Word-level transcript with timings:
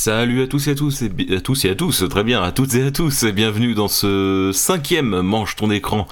Salut 0.00 0.42
à 0.42 0.46
tous 0.46 0.68
et 0.68 0.70
à 0.70 0.74
tous, 0.76 1.02
et 1.02 1.34
à 1.34 1.40
tous 1.40 1.64
et 1.64 1.70
à 1.70 1.74
tous, 1.74 2.04
très 2.08 2.22
bien, 2.22 2.40
à 2.40 2.52
toutes 2.52 2.72
et 2.76 2.84
à 2.84 2.92
tous, 2.92 3.24
et 3.24 3.32
bienvenue 3.32 3.74
dans 3.74 3.88
ce 3.88 4.52
cinquième 4.54 5.22
Mange 5.22 5.56
ton 5.56 5.72
écran, 5.72 6.06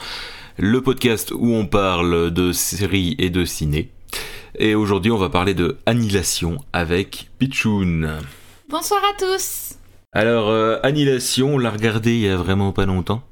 le 0.59 0.80
podcast 0.80 1.30
où 1.30 1.54
on 1.54 1.66
parle 1.66 2.32
de 2.32 2.50
séries 2.50 3.14
et 3.20 3.30
de 3.30 3.45
ciné. 3.45 3.92
Et 4.59 4.74
aujourd'hui, 4.74 5.12
on 5.12 5.16
va 5.16 5.28
parler 5.28 5.54
de 5.54 5.77
Annihilation 5.86 6.59
avec 6.72 7.30
Pichoun. 7.38 8.10
Bonsoir 8.68 9.00
à 9.04 9.16
tous. 9.16 9.77
Alors, 10.12 10.48
euh, 10.48 10.78
Annihilation, 10.82 11.55
on 11.55 11.59
l'a 11.59 11.70
regardé 11.70 12.12
il 12.12 12.23
y 12.23 12.28
a 12.28 12.37
vraiment 12.37 12.73
pas 12.73 12.87
longtemps. 12.87 13.23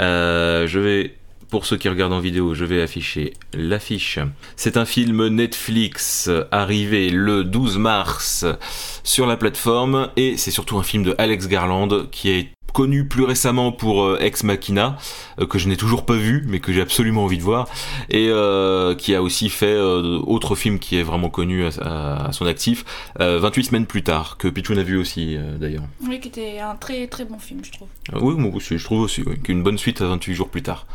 Euh, 0.00 0.66
je 0.66 0.80
vais, 0.80 1.14
pour 1.54 1.66
ceux 1.66 1.76
qui 1.76 1.88
regardent 1.88 2.14
en 2.14 2.18
vidéo, 2.18 2.52
je 2.52 2.64
vais 2.64 2.82
afficher 2.82 3.32
l'affiche. 3.52 4.18
C'est 4.56 4.76
un 4.76 4.84
film 4.84 5.28
Netflix 5.28 6.28
arrivé 6.50 7.10
le 7.10 7.44
12 7.44 7.78
mars 7.78 8.44
sur 9.04 9.24
la 9.28 9.36
plateforme 9.36 10.08
et 10.16 10.36
c'est 10.36 10.50
surtout 10.50 10.78
un 10.78 10.82
film 10.82 11.04
de 11.04 11.14
Alex 11.16 11.46
Garland 11.46 12.06
qui 12.10 12.30
est 12.30 12.48
connu 12.72 13.06
plus 13.06 13.22
récemment 13.22 13.70
pour 13.70 14.02
euh, 14.02 14.18
Ex 14.20 14.42
Machina 14.42 14.96
euh, 15.40 15.46
que 15.46 15.60
je 15.60 15.68
n'ai 15.68 15.76
toujours 15.76 16.04
pas 16.04 16.16
vu 16.16 16.42
mais 16.48 16.58
que 16.58 16.72
j'ai 16.72 16.80
absolument 16.80 17.22
envie 17.22 17.38
de 17.38 17.42
voir 17.44 17.68
et 18.10 18.26
euh, 18.30 18.96
qui 18.96 19.14
a 19.14 19.22
aussi 19.22 19.48
fait 19.48 19.78
autre 19.78 20.56
film 20.56 20.80
qui 20.80 20.96
est 20.96 21.04
vraiment 21.04 21.30
connu 21.30 21.64
à, 21.64 21.68
à- 21.82 22.26
à 22.30 22.32
son 22.32 22.46
actif 22.46 22.84
euh, 23.20 23.38
28 23.38 23.62
semaines 23.66 23.86
plus 23.86 24.02
tard 24.02 24.38
que 24.38 24.48
Pichoun 24.48 24.76
a 24.76 24.82
vu 24.82 24.96
aussi 24.98 25.38
d'ailleurs. 25.60 25.84
Oui, 26.04 26.18
qui 26.18 26.26
était 26.26 26.58
un 26.58 26.74
très 26.74 27.06
très 27.06 27.24
bon 27.24 27.38
film, 27.38 27.60
je 27.64 27.70
trouve. 27.70 27.86
Oui, 28.20 28.34
moi 28.36 28.50
aussi, 28.52 28.76
je 28.76 28.84
trouve 28.84 29.02
aussi, 29.02 29.22
oui, 29.24 29.38
qu'une 29.40 29.62
bonne 29.62 29.78
suite 29.78 30.00
à 30.02 30.08
28 30.08 30.34
jours 30.34 30.48
plus 30.48 30.62
tard. 30.62 30.88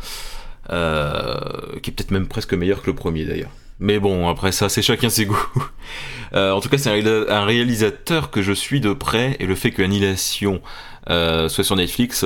Euh, 0.72 1.34
qui 1.82 1.90
est 1.90 1.94
peut-être 1.94 2.12
même 2.12 2.28
presque 2.28 2.54
meilleur 2.54 2.80
que 2.82 2.86
le 2.86 2.94
premier 2.94 3.24
d'ailleurs. 3.24 3.50
Mais 3.80 3.98
bon, 3.98 4.28
après 4.28 4.52
ça, 4.52 4.68
c'est 4.68 4.82
chacun 4.82 5.08
ses 5.08 5.26
goûts. 5.26 5.52
Euh, 6.32 6.52
en 6.52 6.60
tout 6.60 6.68
cas, 6.68 6.78
c'est 6.78 6.88
un, 6.90 6.94
réalisa- 6.94 7.28
un 7.28 7.44
réalisateur 7.44 8.30
que 8.30 8.40
je 8.40 8.52
suis 8.52 8.80
de 8.80 8.92
près, 8.92 9.34
et 9.40 9.46
le 9.46 9.56
fait 9.56 9.72
que 9.72 9.82
Annihilation 9.82 10.62
euh, 11.10 11.48
soit 11.48 11.64
sur 11.64 11.74
Netflix, 11.74 12.24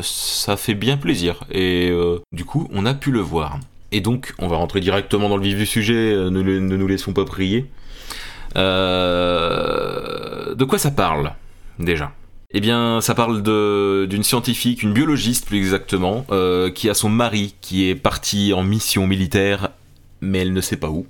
ça 0.00 0.56
fait 0.56 0.72
bien 0.72 0.96
plaisir. 0.96 1.44
Et 1.50 1.92
du 2.32 2.46
coup, 2.46 2.66
on 2.72 2.86
a 2.86 2.94
pu 2.94 3.10
le 3.10 3.20
voir. 3.20 3.58
Et 3.90 4.00
donc, 4.00 4.32
on 4.38 4.48
va 4.48 4.56
rentrer 4.56 4.80
directement 4.80 5.28
dans 5.28 5.36
le 5.36 5.42
vif 5.42 5.58
du 5.58 5.66
sujet, 5.66 6.14
ne, 6.14 6.40
nous 6.40 6.86
laissons 6.88 7.12
pas 7.12 7.26
prier. 7.26 7.66
De 8.54 8.60
quoi 10.64 10.78
ça 10.78 10.90
parle, 10.90 11.34
déjà? 11.78 12.10
Eh 12.54 12.60
bien, 12.60 13.00
ça 13.00 13.14
parle 13.14 13.42
d'une 14.08 14.22
scientifique, 14.22 14.82
une 14.82 14.92
biologiste 14.92 15.46
plus 15.46 15.58
exactement, 15.58 16.26
euh, 16.30 16.70
qui 16.70 16.90
a 16.90 16.94
son 16.94 17.08
mari 17.08 17.54
qui 17.60 17.88
est 17.88 17.94
parti 17.94 18.52
en 18.52 18.62
mission 18.62 19.06
militaire, 19.06 19.70
mais 20.20 20.40
elle 20.40 20.52
ne 20.52 20.60
sait 20.60 20.76
pas 20.76 20.88
où. 20.88 21.06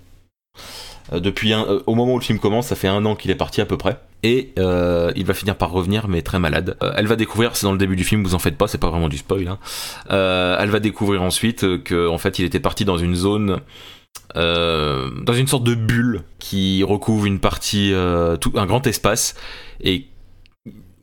Euh, 1.12 1.18
depuis 1.18 1.52
euh, 1.52 1.80
au 1.86 1.96
moment 1.96 2.14
où 2.14 2.18
le 2.18 2.24
film 2.24 2.38
commence, 2.38 2.68
ça 2.68 2.76
fait 2.76 2.86
un 2.86 3.04
an 3.04 3.16
qu'il 3.16 3.30
est 3.32 3.36
parti 3.36 3.60
à 3.60 3.66
peu 3.66 3.76
près, 3.76 3.98
et 4.22 4.52
il 4.56 5.24
va 5.24 5.34
finir 5.34 5.56
par 5.56 5.72
revenir, 5.72 6.06
mais 6.06 6.22
très 6.22 6.38
malade. 6.38 6.76
Elle 6.96 7.08
va 7.08 7.16
découvrir, 7.16 7.56
c'est 7.56 7.66
dans 7.66 7.72
le 7.72 7.78
début 7.78 7.96
du 7.96 8.04
film, 8.04 8.22
vous 8.22 8.36
en 8.36 8.38
faites 8.38 8.56
pas, 8.56 8.68
c'est 8.68 8.78
pas 8.78 8.90
vraiment 8.90 9.08
du 9.08 9.18
spoil. 9.18 9.48
hein. 9.48 9.58
Elle 10.08 10.70
va 10.70 10.78
découvrir 10.78 11.22
ensuite 11.22 11.82
que, 11.82 12.08
en 12.08 12.18
fait, 12.18 12.38
il 12.38 12.44
était 12.44 12.60
parti 12.60 12.84
dans 12.84 12.98
une 12.98 13.16
zone. 13.16 13.58
dans 14.36 15.34
une 15.34 15.48
sorte 15.48 15.64
de 15.64 15.74
bulle 15.74 16.22
qui 16.38 16.84
recouvre 16.84 17.26
une 17.26 17.40
partie, 17.40 17.92
tout, 18.40 18.52
un 18.54 18.66
grand 18.66 18.86
espace, 18.86 19.34
et 19.82 20.06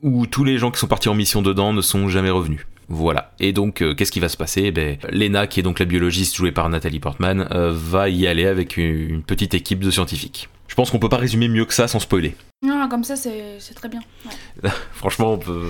où 0.02 0.26
tous 0.26 0.44
les 0.44 0.58
gens 0.58 0.70
qui 0.70 0.78
sont 0.78 0.86
partis 0.86 1.08
en 1.08 1.14
mission 1.14 1.42
dedans 1.42 1.72
ne 1.72 1.82
sont 1.82 2.08
jamais 2.08 2.30
revenus. 2.30 2.66
Voilà. 2.88 3.32
Et 3.38 3.52
donc, 3.52 3.82
euh, 3.82 3.94
qu'est-ce 3.94 4.10
qui 4.10 4.18
va 4.18 4.28
se 4.28 4.36
passer? 4.36 4.62
Eh 4.64 4.72
ben, 4.72 4.98
Lena, 5.10 5.46
qui 5.46 5.60
est 5.60 5.62
donc 5.62 5.78
la 5.78 5.84
biologiste 5.86 6.34
jouée 6.34 6.50
par 6.50 6.68
Nathalie 6.68 6.98
Portman, 6.98 7.46
euh, 7.52 7.72
va 7.72 8.08
y 8.08 8.26
aller 8.26 8.46
avec 8.46 8.76
une, 8.76 9.10
une 9.10 9.22
petite 9.22 9.54
équipe 9.54 9.78
de 9.78 9.90
scientifiques. 9.90 10.48
Je 10.66 10.74
pense 10.74 10.90
qu'on 10.90 10.98
peut 10.98 11.08
pas 11.08 11.16
résumer 11.16 11.48
mieux 11.48 11.64
que 11.64 11.74
ça 11.74 11.86
sans 11.88 12.00
spoiler. 12.00 12.34
Non, 12.62 12.88
comme 12.88 13.04
ça, 13.04 13.16
c'est 13.16 13.74
très 13.74 13.88
bien. 13.88 14.00
Ouais. 14.24 14.70
Franchement, 14.92 15.34
on 15.34 15.38
peut. 15.38 15.66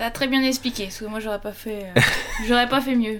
T'as 0.00 0.08
très 0.08 0.28
bien 0.28 0.42
expliqué, 0.42 0.84
parce 0.84 0.98
que 0.98 1.04
moi, 1.04 1.20
j'aurais 1.20 1.42
pas 1.42 1.52
fait, 1.52 1.84
euh, 1.94 2.00
j'aurais 2.48 2.70
pas 2.70 2.80
fait 2.80 2.96
mieux. 2.96 3.18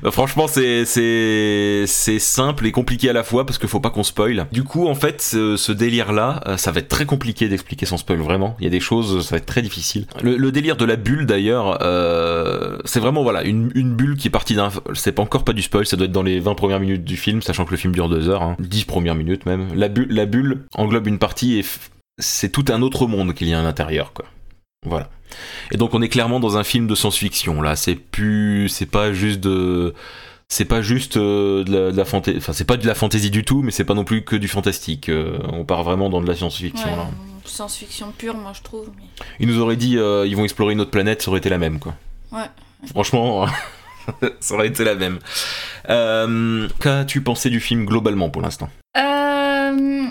Bah, 0.00 0.12
franchement, 0.12 0.46
c'est 0.46 0.84
c'est 0.84 1.82
c'est 1.88 2.20
simple 2.20 2.68
et 2.68 2.70
compliqué 2.70 3.10
à 3.10 3.12
la 3.12 3.24
fois 3.24 3.44
parce 3.44 3.58
qu'il 3.58 3.68
faut 3.68 3.80
pas 3.80 3.90
qu'on 3.90 4.04
spoil. 4.04 4.46
Du 4.52 4.62
coup, 4.62 4.86
en 4.86 4.94
fait, 4.94 5.20
ce, 5.20 5.56
ce 5.56 5.72
délire-là, 5.72 6.40
euh, 6.46 6.56
ça 6.56 6.70
va 6.70 6.78
être 6.78 6.88
très 6.88 7.04
compliqué 7.04 7.48
d'expliquer 7.48 7.84
sans 7.84 7.96
spoil. 7.96 8.20
Vraiment, 8.20 8.54
il 8.60 8.64
y 8.64 8.68
a 8.68 8.70
des 8.70 8.78
choses, 8.78 9.26
ça 9.26 9.32
va 9.32 9.38
être 9.38 9.46
très 9.46 9.60
difficile. 9.60 10.06
Le, 10.22 10.36
le 10.36 10.52
délire 10.52 10.76
de 10.76 10.84
la 10.84 10.94
bulle, 10.94 11.26
d'ailleurs, 11.26 11.78
euh, 11.82 12.78
c'est 12.84 13.00
vraiment 13.00 13.24
voilà 13.24 13.42
une, 13.42 13.72
une 13.74 13.96
bulle 13.96 14.16
qui 14.16 14.28
est 14.28 14.30
partie 14.30 14.54
d'un. 14.54 14.70
C'est 14.94 15.10
pas 15.10 15.22
encore 15.22 15.42
pas 15.42 15.52
du 15.52 15.62
spoil, 15.62 15.84
ça 15.84 15.96
doit 15.96 16.06
être 16.06 16.12
dans 16.12 16.22
les 16.22 16.38
20 16.38 16.54
premières 16.54 16.78
minutes 16.78 17.02
du 17.02 17.16
film, 17.16 17.42
sachant 17.42 17.64
que 17.64 17.72
le 17.72 17.76
film 17.76 17.92
dure 17.92 18.08
deux 18.08 18.28
heures, 18.28 18.44
hein, 18.44 18.56
10 18.60 18.84
premières 18.84 19.16
minutes 19.16 19.46
même. 19.46 19.66
La 19.74 19.88
bulle, 19.88 20.06
la 20.10 20.26
bulle 20.26 20.62
englobe 20.76 21.08
une 21.08 21.18
partie 21.18 21.58
et 21.58 21.64
c'est 22.18 22.50
tout 22.52 22.66
un 22.68 22.82
autre 22.82 23.08
monde 23.08 23.34
qu'il 23.34 23.48
y 23.48 23.52
a 23.52 23.58
à 23.58 23.62
l'intérieur, 23.64 24.12
quoi. 24.12 24.26
Voilà. 24.86 25.10
Et 25.72 25.76
donc 25.76 25.94
on 25.94 26.00
est 26.02 26.08
clairement 26.08 26.40
dans 26.40 26.56
un 26.56 26.64
film 26.64 26.86
de 26.86 26.94
science-fiction 26.94 27.60
là. 27.62 27.76
C'est 27.76 27.94
plus, 27.94 28.68
c'est 28.68 28.86
pas 28.86 29.12
juste 29.12 29.40
de, 29.40 29.94
c'est 30.48 30.64
pas 30.64 30.80
juste 30.82 31.16
euh, 31.18 31.64
de 31.64 31.72
la, 31.72 31.92
de 31.92 31.96
la 31.96 32.04
fantaisie, 32.04 32.38
enfin 32.38 32.52
c'est 32.54 32.64
pas 32.64 32.76
de 32.78 32.86
la 32.86 32.94
fantaisie 32.94 33.30
du 33.30 33.44
tout, 33.44 33.62
mais 33.62 33.70
c'est 33.72 33.84
pas 33.84 33.94
non 33.94 34.04
plus 34.04 34.22
que 34.24 34.36
du 34.36 34.48
fantastique. 34.48 35.08
Euh, 35.10 35.38
on 35.52 35.64
part 35.64 35.82
vraiment 35.84 36.08
dans 36.08 36.20
de 36.22 36.26
la 36.26 36.34
science-fiction 36.34 36.90
Ouais, 36.90 36.96
là. 36.96 37.08
Science-fiction 37.44 38.12
pure, 38.16 38.34
moi, 38.36 38.52
je 38.54 38.62
trouve. 38.62 38.88
mais- 38.96 39.04
Ils 39.38 39.48
nous 39.48 39.60
auraient 39.60 39.76
dit 39.76 39.98
euh, 39.98 40.26
ils 40.26 40.36
vont 40.36 40.44
explorer 40.44 40.72
une 40.72 40.80
autre 40.80 40.90
planète, 40.90 41.20
ça 41.22 41.30
aurait 41.30 41.38
été 41.38 41.50
la 41.50 41.58
même 41.58 41.78
quoi. 41.78 41.94
Ouais. 42.32 42.46
Franchement, 42.90 43.46
ça 44.40 44.54
aurait 44.54 44.68
été 44.68 44.82
la 44.84 44.94
même. 44.94 45.18
Euh, 45.90 46.68
Qu'as-tu 46.80 47.20
pensé 47.20 47.50
du 47.50 47.60
film 47.60 47.84
globalement 47.84 48.30
pour 48.30 48.40
l'instant, 48.40 48.70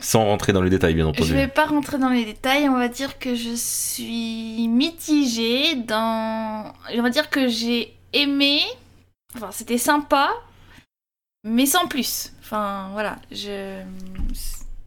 sans 0.09 0.25
rentrer 0.25 0.53
dans 0.53 0.63
les 0.63 0.71
détails 0.71 0.95
bien 0.95 1.03
je 1.05 1.09
entendu. 1.09 1.33
vais 1.33 1.47
pas 1.47 1.65
rentrer 1.65 1.99
dans 1.99 2.09
les 2.09 2.25
détails, 2.25 2.67
on 2.67 2.79
va 2.79 2.87
dire 2.87 3.19
que 3.19 3.35
je 3.35 3.53
suis 3.53 4.67
mitigée 4.67 5.75
dans... 5.75 6.73
On 6.95 7.01
va 7.03 7.11
dire 7.11 7.29
que 7.29 7.47
j'ai 7.47 7.93
aimé... 8.13 8.61
Enfin, 9.35 9.49
c'était 9.51 9.77
sympa, 9.77 10.31
mais 11.43 11.67
sans 11.67 11.87
plus. 11.87 12.33
Enfin, 12.41 12.89
voilà, 12.93 13.17
je... 13.31 13.83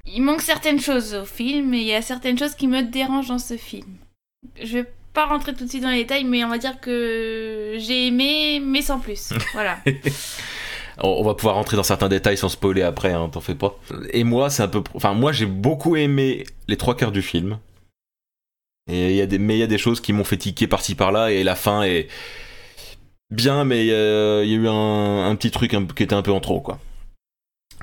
Il 0.07 0.23
manque 0.23 0.41
certaines 0.43 0.81
choses 0.81 1.15
au 1.15 1.25
film, 1.25 1.73
et 1.73 1.79
il 1.79 1.87
y 1.87 1.95
a 1.95 2.03
certaines 2.03 2.37
choses 2.37 2.57
qui 2.57 2.67
me 2.67 2.83
dérangent 2.83 3.29
dans 3.29 3.39
ce 3.39 3.57
film. 3.57 3.95
Je 4.61 4.79
vais 4.79 4.93
pas 5.15 5.27
rentrer 5.27 5.55
tout 5.55 5.65
de 5.65 5.71
suite 5.71 5.85
dans 5.85 5.91
les 5.91 5.99
détails, 5.99 6.25
mais 6.25 6.45
on 6.45 6.49
va 6.49 6.59
dire 6.59 6.81
que 6.81 7.77
j'ai 7.79 8.09
aimé, 8.09 8.59
mais 8.59 8.83
sans 8.83 8.99
plus. 8.99 9.33
Voilà. 9.53 9.79
On 11.03 11.25
va 11.25 11.35
pouvoir 11.35 11.57
rentrer 11.57 11.77
dans 11.77 11.83
certains 11.83 12.09
détails 12.09 12.37
sans 12.37 12.49
spoiler 12.49 12.83
après, 12.83 13.13
hein, 13.13 13.29
t'en 13.29 13.41
fais 13.41 13.55
pas. 13.55 13.77
Et 14.13 14.25
moi, 14.25 14.51
c'est 14.51 14.63
un 14.63 14.69
peu. 14.69 14.83
Enfin, 14.95 15.15
moi, 15.15 15.33
j'ai 15.33 15.47
beaucoup 15.47 15.97
aimé 15.97 16.45
les 16.69 16.77
trois 16.77 16.97
quarts 16.97 17.13
du 17.13 17.23
film. 17.23 17.59
Et 18.91 19.17
y 19.17 19.21
a 19.21 19.27
des... 19.27 19.39
Mais 19.39 19.57
il 19.57 19.61
y 19.61 19.65
a 19.65 19.69
des 19.69 19.79
choses 19.79 20.01
qui 20.01 20.13
m'ont 20.13 20.25
fait 20.25 20.37
tiquer 20.37 20.67
par-ci 20.67 20.95
par-là, 20.95 21.31
et 21.31 21.43
la 21.43 21.57
fin 21.57 21.83
est 21.83 22.09
bien, 23.31 23.65
mais 23.65 23.91
euh, 23.91 24.43
il 24.45 24.51
y 24.51 24.55
a 24.55 24.59
eu 24.59 24.69
un, 24.69 25.35
petit 25.37 25.51
truc 25.51 25.77
qui 25.95 26.03
était 26.03 26.15
un 26.15 26.23
peu 26.23 26.33
en 26.33 26.41
trop, 26.41 26.61
quoi. 26.61 26.79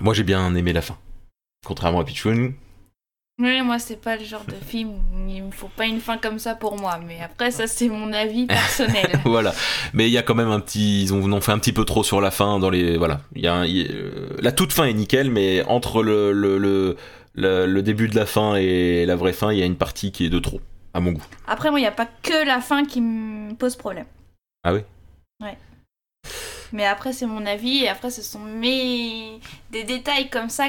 Moi, 0.01 0.13
j'ai 0.13 0.23
bien 0.23 0.55
aimé 0.55 0.71
la 0.71 0.81
fin. 0.81 0.97
Contrairement 1.65 1.99
à 1.99 2.05
Pichoun. 2.05 2.53
Oui, 3.39 3.61
moi, 3.61 3.79
c'est 3.79 4.01
pas 4.01 4.17
le 4.17 4.25
genre 4.25 4.43
de 4.45 4.53
film 4.65 4.89
où 4.89 5.29
il 5.29 5.41
me 5.43 5.51
faut 5.51 5.69
pas 5.69 5.85
une 5.85 6.01
fin 6.01 6.17
comme 6.17 6.39
ça 6.39 6.55
pour 6.55 6.77
moi. 6.77 6.99
Mais 7.05 7.21
après, 7.21 7.51
ça, 7.51 7.67
c'est 7.67 7.87
mon 7.87 8.11
avis 8.11 8.45
personnel. 8.47 9.07
voilà. 9.25 9.53
Mais 9.93 10.07
il 10.07 10.11
y 10.11 10.17
a 10.17 10.23
quand 10.23 10.35
même 10.35 10.51
un 10.51 10.59
petit. 10.59 11.03
Ils 11.03 11.13
ont, 11.13 11.23
en 11.23 11.31
ont 11.31 11.39
fait 11.41 11.53
un 11.53 11.59
petit 11.59 11.71
peu 11.71 11.85
trop 11.85 12.03
sur 12.03 12.19
la 12.19 12.31
fin. 12.31 12.59
Dans 12.59 12.69
les. 12.69 12.97
Voilà. 12.97 13.21
Il 13.35 13.41
y 13.41 13.47
a 13.47 13.53
un- 13.55 13.65
euh, 13.67 14.35
La 14.41 14.51
toute 14.51 14.73
fin 14.73 14.83
est 14.85 14.93
nickel, 14.93 15.31
mais 15.31 15.63
entre 15.63 16.03
le, 16.03 16.33
le, 16.33 16.57
le, 16.57 16.97
le- 17.33 17.65
le 17.65 17.81
début 17.81 18.09
de 18.09 18.15
la 18.15 18.25
fin 18.25 18.55
et 18.55 19.05
la 19.05 19.15
vraie 19.15 19.31
fin, 19.33 19.53
il 19.53 19.59
y 19.59 19.63
a 19.63 19.65
une 19.65 19.77
partie 19.77 20.11
qui 20.11 20.25
est 20.25 20.29
de 20.29 20.39
trop, 20.39 20.59
à 20.93 20.99
mon 20.99 21.13
goût. 21.13 21.23
Après, 21.47 21.69
moi, 21.69 21.79
il 21.79 21.83
n'y 21.83 21.87
a 21.87 21.91
pas 21.91 22.07
que 22.21 22.45
la 22.45 22.59
fin 22.59 22.83
qui 22.83 22.99
me 22.99 23.53
pose 23.53 23.77
problème. 23.77 24.05
Ah 24.65 24.73
oui? 24.73 24.81
Ouais. 25.41 25.57
Mais 26.73 26.85
après, 26.85 27.13
c'est 27.13 27.25
mon 27.25 27.45
avis. 27.45 27.83
Et 27.83 27.87
après, 27.87 28.09
ce 28.11 28.21
sont 28.21 28.39
mes... 28.39 29.39
des 29.71 29.85
détails 29.85 30.29
comme 30.29 30.49
ça. 30.49 30.65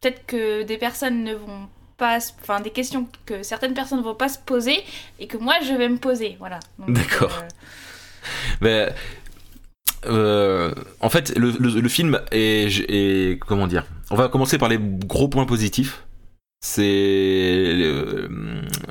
Peut-être 0.00 0.24
que 0.26 0.62
des 0.62 0.78
personnes 0.78 1.22
ne 1.22 1.34
vont 1.34 1.68
pas... 1.96 2.18
Enfin, 2.42 2.60
des 2.60 2.70
questions 2.70 3.08
que 3.26 3.42
certaines 3.42 3.74
personnes 3.74 3.98
ne 3.98 4.04
vont 4.04 4.14
pas 4.14 4.28
se 4.28 4.38
poser. 4.38 4.78
Et 5.18 5.26
que 5.26 5.36
moi, 5.36 5.54
je 5.66 5.72
vais 5.74 5.88
me 5.88 5.98
poser. 5.98 6.36
Voilà. 6.38 6.60
D'accord. 6.88 7.32
euh, 7.42 7.48
Mais. 8.60 8.94
euh, 10.06 10.72
en 11.00 11.08
fait, 11.10 11.36
le, 11.38 11.50
le- 11.58 11.80
le 11.80 11.88
film 11.88 12.20
est, 12.30 12.68
est- 12.90 13.38
Comment 13.40 13.66
dire 13.66 13.84
On 14.10 14.16
va 14.16 14.28
commencer 14.28 14.58
par 14.58 14.68
les 14.68 14.78
gros 14.78 15.28
points 15.28 15.46
positifs. 15.46 16.04
C'est. 16.60 17.74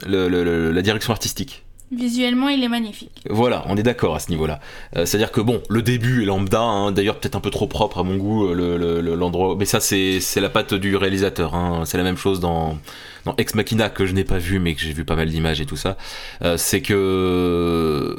la 0.06 0.82
direction 0.82 1.12
artistique. 1.14 1.64
Visuellement, 1.96 2.50
il 2.50 2.64
est 2.64 2.68
magnifique. 2.70 3.12
Voilà, 3.30 3.64
on 3.68 3.78
est 3.78 3.84
d'accord 3.84 4.16
à 4.16 4.20
ce 4.20 4.30
niveau-là. 4.30 4.60
Euh, 4.96 5.06
C'est-à-dire 5.06 5.32
que 5.32 5.42
bon, 5.42 5.62
le 5.70 5.82
début 5.82 6.24
est 6.24 6.26
lambda, 6.26 6.62
hein, 6.62 6.92
d'ailleurs 6.92 7.20
peut-être 7.20 7.36
un 7.36 7.40
peu 7.42 7.50
trop 7.50 7.68
propre 7.68 8.00
à 8.00 8.04
mon 8.04 8.16
goût, 8.18 8.48
euh, 8.48 8.54
le- 8.78 9.02
le- 9.02 9.16
l'endroit. 9.16 9.56
mais 9.58 9.66
ça, 9.66 9.80
c'est 9.80 10.20
la 10.38 10.50
patte 10.50 10.74
du 10.74 10.96
réalisateur. 10.96 11.54
hein. 11.56 11.84
C'est 11.86 11.98
la 11.98 12.04
même 12.04 12.18
chose 12.18 12.40
dans, 12.40 12.78
dans 13.26 13.36
Ex 13.38 13.54
Machina 13.56 13.90
que 13.90 14.06
je 14.06 14.14
n'ai 14.14 14.24
pas 14.24 14.38
vu, 14.40 14.60
mais 14.60 14.74
que 14.76 14.82
j'ai 14.82 14.94
vu 14.94 15.06
pas 15.06 15.16
mal 15.16 15.30
d'images 15.30 15.62
et 15.62 15.66
tout 15.66 15.78
ça. 15.78 15.98
Euh, 16.44 16.58
c'est 16.58 16.82
que 16.82 18.16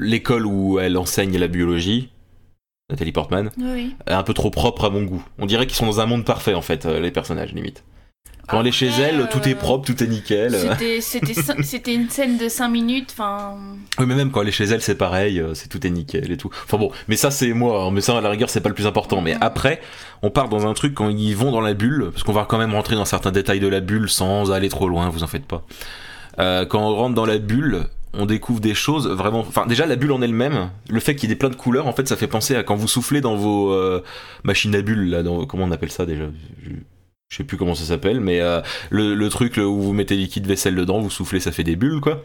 l'école 0.00 0.46
où 0.46 0.78
elle 0.78 0.96
enseigne 0.96 1.36
la 1.38 1.48
biologie, 1.48 2.10
Nathalie 2.90 3.12
Portman, 3.12 3.50
Oui. 3.58 3.94
est 4.06 4.12
un 4.12 4.22
peu 4.22 4.34
trop 4.34 4.50
propre 4.50 4.84
à 4.86 4.90
mon 4.90 5.02
goût. 5.02 5.22
On 5.38 5.46
dirait 5.46 5.66
qu'ils 5.66 5.76
sont 5.76 5.86
dans 5.86 6.00
un 6.00 6.06
monde 6.06 6.24
parfait 6.24 6.54
en 6.54 6.62
fait, 6.62 6.84
les 6.86 7.10
personnages 7.10 7.52
limite. 7.52 7.84
Quand 8.48 8.60
elle 8.60 8.66
est 8.68 8.72
chez 8.72 8.88
elle, 8.88 9.28
tout 9.30 9.46
est 9.48 9.52
euh, 9.54 9.56
propre, 9.56 9.86
tout 9.86 10.02
est 10.02 10.06
nickel. 10.06 10.56
C'était- 10.56 11.94
une 11.94 12.08
scène 12.08 12.38
de 12.38 12.48
5 12.48 12.68
minutes, 12.68 13.10
enfin. 13.12 13.54
Oui, 13.98 14.06
mais 14.06 14.14
même 14.14 14.30
quand 14.30 14.42
elle 14.42 14.48
est 14.48 14.52
chez 14.52 14.64
elle, 14.64 14.80
c'est 14.80 14.94
pareil, 14.94 15.38
euh, 15.40 15.54
c'est 15.54 15.68
tout 15.68 15.86
est 15.86 15.90
nickel 15.90 16.30
et 16.30 16.36
tout. 16.36 16.50
Enfin 16.64 16.78
bon, 16.78 16.90
mais 17.08 17.16
ça 17.16 17.30
c'est 17.30 17.52
moi, 17.52 17.84
hein, 17.84 17.90
mais 17.92 18.00
ça 18.00 18.16
à 18.16 18.20
la 18.20 18.30
rigueur 18.30 18.50
c'est 18.50 18.60
pas 18.60 18.68
le 18.68 18.74
plus 18.74 18.86
important. 18.86 19.20
Mais 19.20 19.36
après, 19.40 19.80
on 20.22 20.30
part 20.30 20.48
dans 20.48 20.66
un 20.66 20.74
truc 20.74 20.94
quand 20.94 21.08
ils 21.08 21.36
vont 21.36 21.52
dans 21.52 21.60
la 21.60 21.74
bulle, 21.74 22.10
parce 22.12 22.22
qu'on 22.22 22.32
va 22.32 22.44
quand 22.44 22.58
même 22.58 22.72
rentrer 22.74 22.96
dans 22.96 23.04
certains 23.04 23.32
détails 23.32 23.60
de 23.60 23.68
la 23.68 23.80
bulle 23.80 24.08
sans 24.08 24.50
aller 24.52 24.68
trop 24.68 24.88
loin, 24.88 25.08
vous 25.10 25.22
en 25.22 25.28
faites 25.28 25.46
pas. 25.46 25.64
Euh, 26.38 26.64
quand 26.64 26.80
on 26.80 26.94
rentre 26.94 27.14
dans 27.14 27.26
la 27.26 27.38
bulle, 27.38 27.84
on 28.14 28.26
découvre 28.26 28.60
des 28.60 28.74
choses 28.74 29.08
vraiment. 29.08 29.40
Enfin, 29.40 29.66
déjà 29.66 29.86
la 29.86 29.96
bulle 29.96 30.12
en 30.12 30.22
elle-même, 30.22 30.70
le 30.88 31.00
fait 31.00 31.14
qu'il 31.16 31.28
y 31.28 31.32
ait 31.32 31.36
plein 31.36 31.50
de 31.50 31.56
couleurs, 31.56 31.86
en 31.86 31.92
fait, 31.92 32.08
ça 32.08 32.16
fait 32.16 32.26
penser 32.26 32.56
à 32.56 32.62
quand 32.62 32.76
vous 32.76 32.88
soufflez 32.88 33.20
dans 33.20 33.36
vos 33.36 33.72
euh, 33.72 34.02
machines 34.44 34.74
à 34.74 34.82
bulles 34.82 35.10
là, 35.10 35.22
dans... 35.22 35.44
comment 35.46 35.64
on 35.64 35.70
appelle 35.72 35.90
ça 35.92 36.06
déjà? 36.06 36.24
Je- 37.30 37.36
sais 37.36 37.44
plus 37.44 37.58
comment 37.58 37.74
ça 37.74 37.84
s'appelle, 37.84 38.20
mais 38.20 38.40
euh, 38.40 38.62
le, 38.88 39.14
le 39.14 39.28
truc 39.28 39.58
où 39.58 39.80
vous 39.82 39.92
mettez 39.92 40.16
liquide 40.16 40.46
vaisselle 40.46 40.74
dedans, 40.74 40.98
vous 40.98 41.10
soufflez, 41.10 41.40
ça 41.40 41.52
fait 41.52 41.62
des 41.62 41.76
bulles, 41.76 42.00
quoi. 42.00 42.22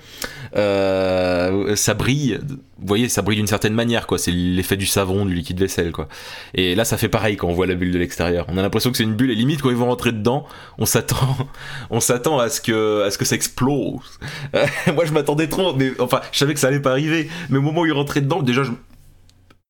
Euh, 0.55 1.75
ça 1.75 1.93
brille, 1.93 2.39
vous 2.47 2.87
voyez, 2.87 3.09
ça 3.09 3.21
brille 3.21 3.37
d'une 3.37 3.47
certaine 3.47 3.73
manière, 3.73 4.07
quoi. 4.07 4.17
C'est 4.17 4.31
l'effet 4.31 4.77
du 4.77 4.85
savon, 4.85 5.25
du 5.25 5.33
liquide 5.33 5.59
vaisselle, 5.59 5.91
quoi. 5.91 6.07
Et 6.53 6.73
là, 6.73 6.85
ça 6.85 6.97
fait 6.97 7.09
pareil 7.09 7.35
quand 7.35 7.49
on 7.49 7.53
voit 7.53 7.67
la 7.67 7.75
bulle 7.75 7.91
de 7.91 7.99
l'extérieur. 7.99 8.45
On 8.47 8.57
a 8.57 8.61
l'impression 8.61 8.91
que 8.91 8.97
c'est 8.97 9.03
une 9.03 9.13
bulle, 9.15 9.31
et 9.31 9.35
limite, 9.35 9.61
quand 9.61 9.69
ils 9.71 9.75
vont 9.75 9.87
rentrer 9.87 10.13
dedans, 10.13 10.45
on 10.77 10.85
s'attend, 10.85 11.37
on 11.89 11.99
s'attend 11.99 12.39
à 12.39 12.49
ce 12.49 12.61
que, 12.61 13.03
à 13.03 13.11
ce 13.11 13.17
que 13.17 13.25
ça 13.25 13.35
explose. 13.35 14.19
Moi, 14.93 15.03
je 15.05 15.11
m'attendais 15.11 15.47
trop, 15.49 15.73
mais 15.75 15.91
enfin, 15.99 16.21
je 16.31 16.37
savais 16.39 16.53
que 16.53 16.59
ça 16.61 16.67
allait 16.67 16.79
pas 16.79 16.91
arriver. 16.91 17.29
Mais 17.49 17.57
au 17.57 17.61
moment 17.61 17.81
où 17.81 17.85
ils 17.85 17.91
rentraient 17.91 18.21
dedans, 18.21 18.41
déjà, 18.41 18.63
je... 18.63 18.71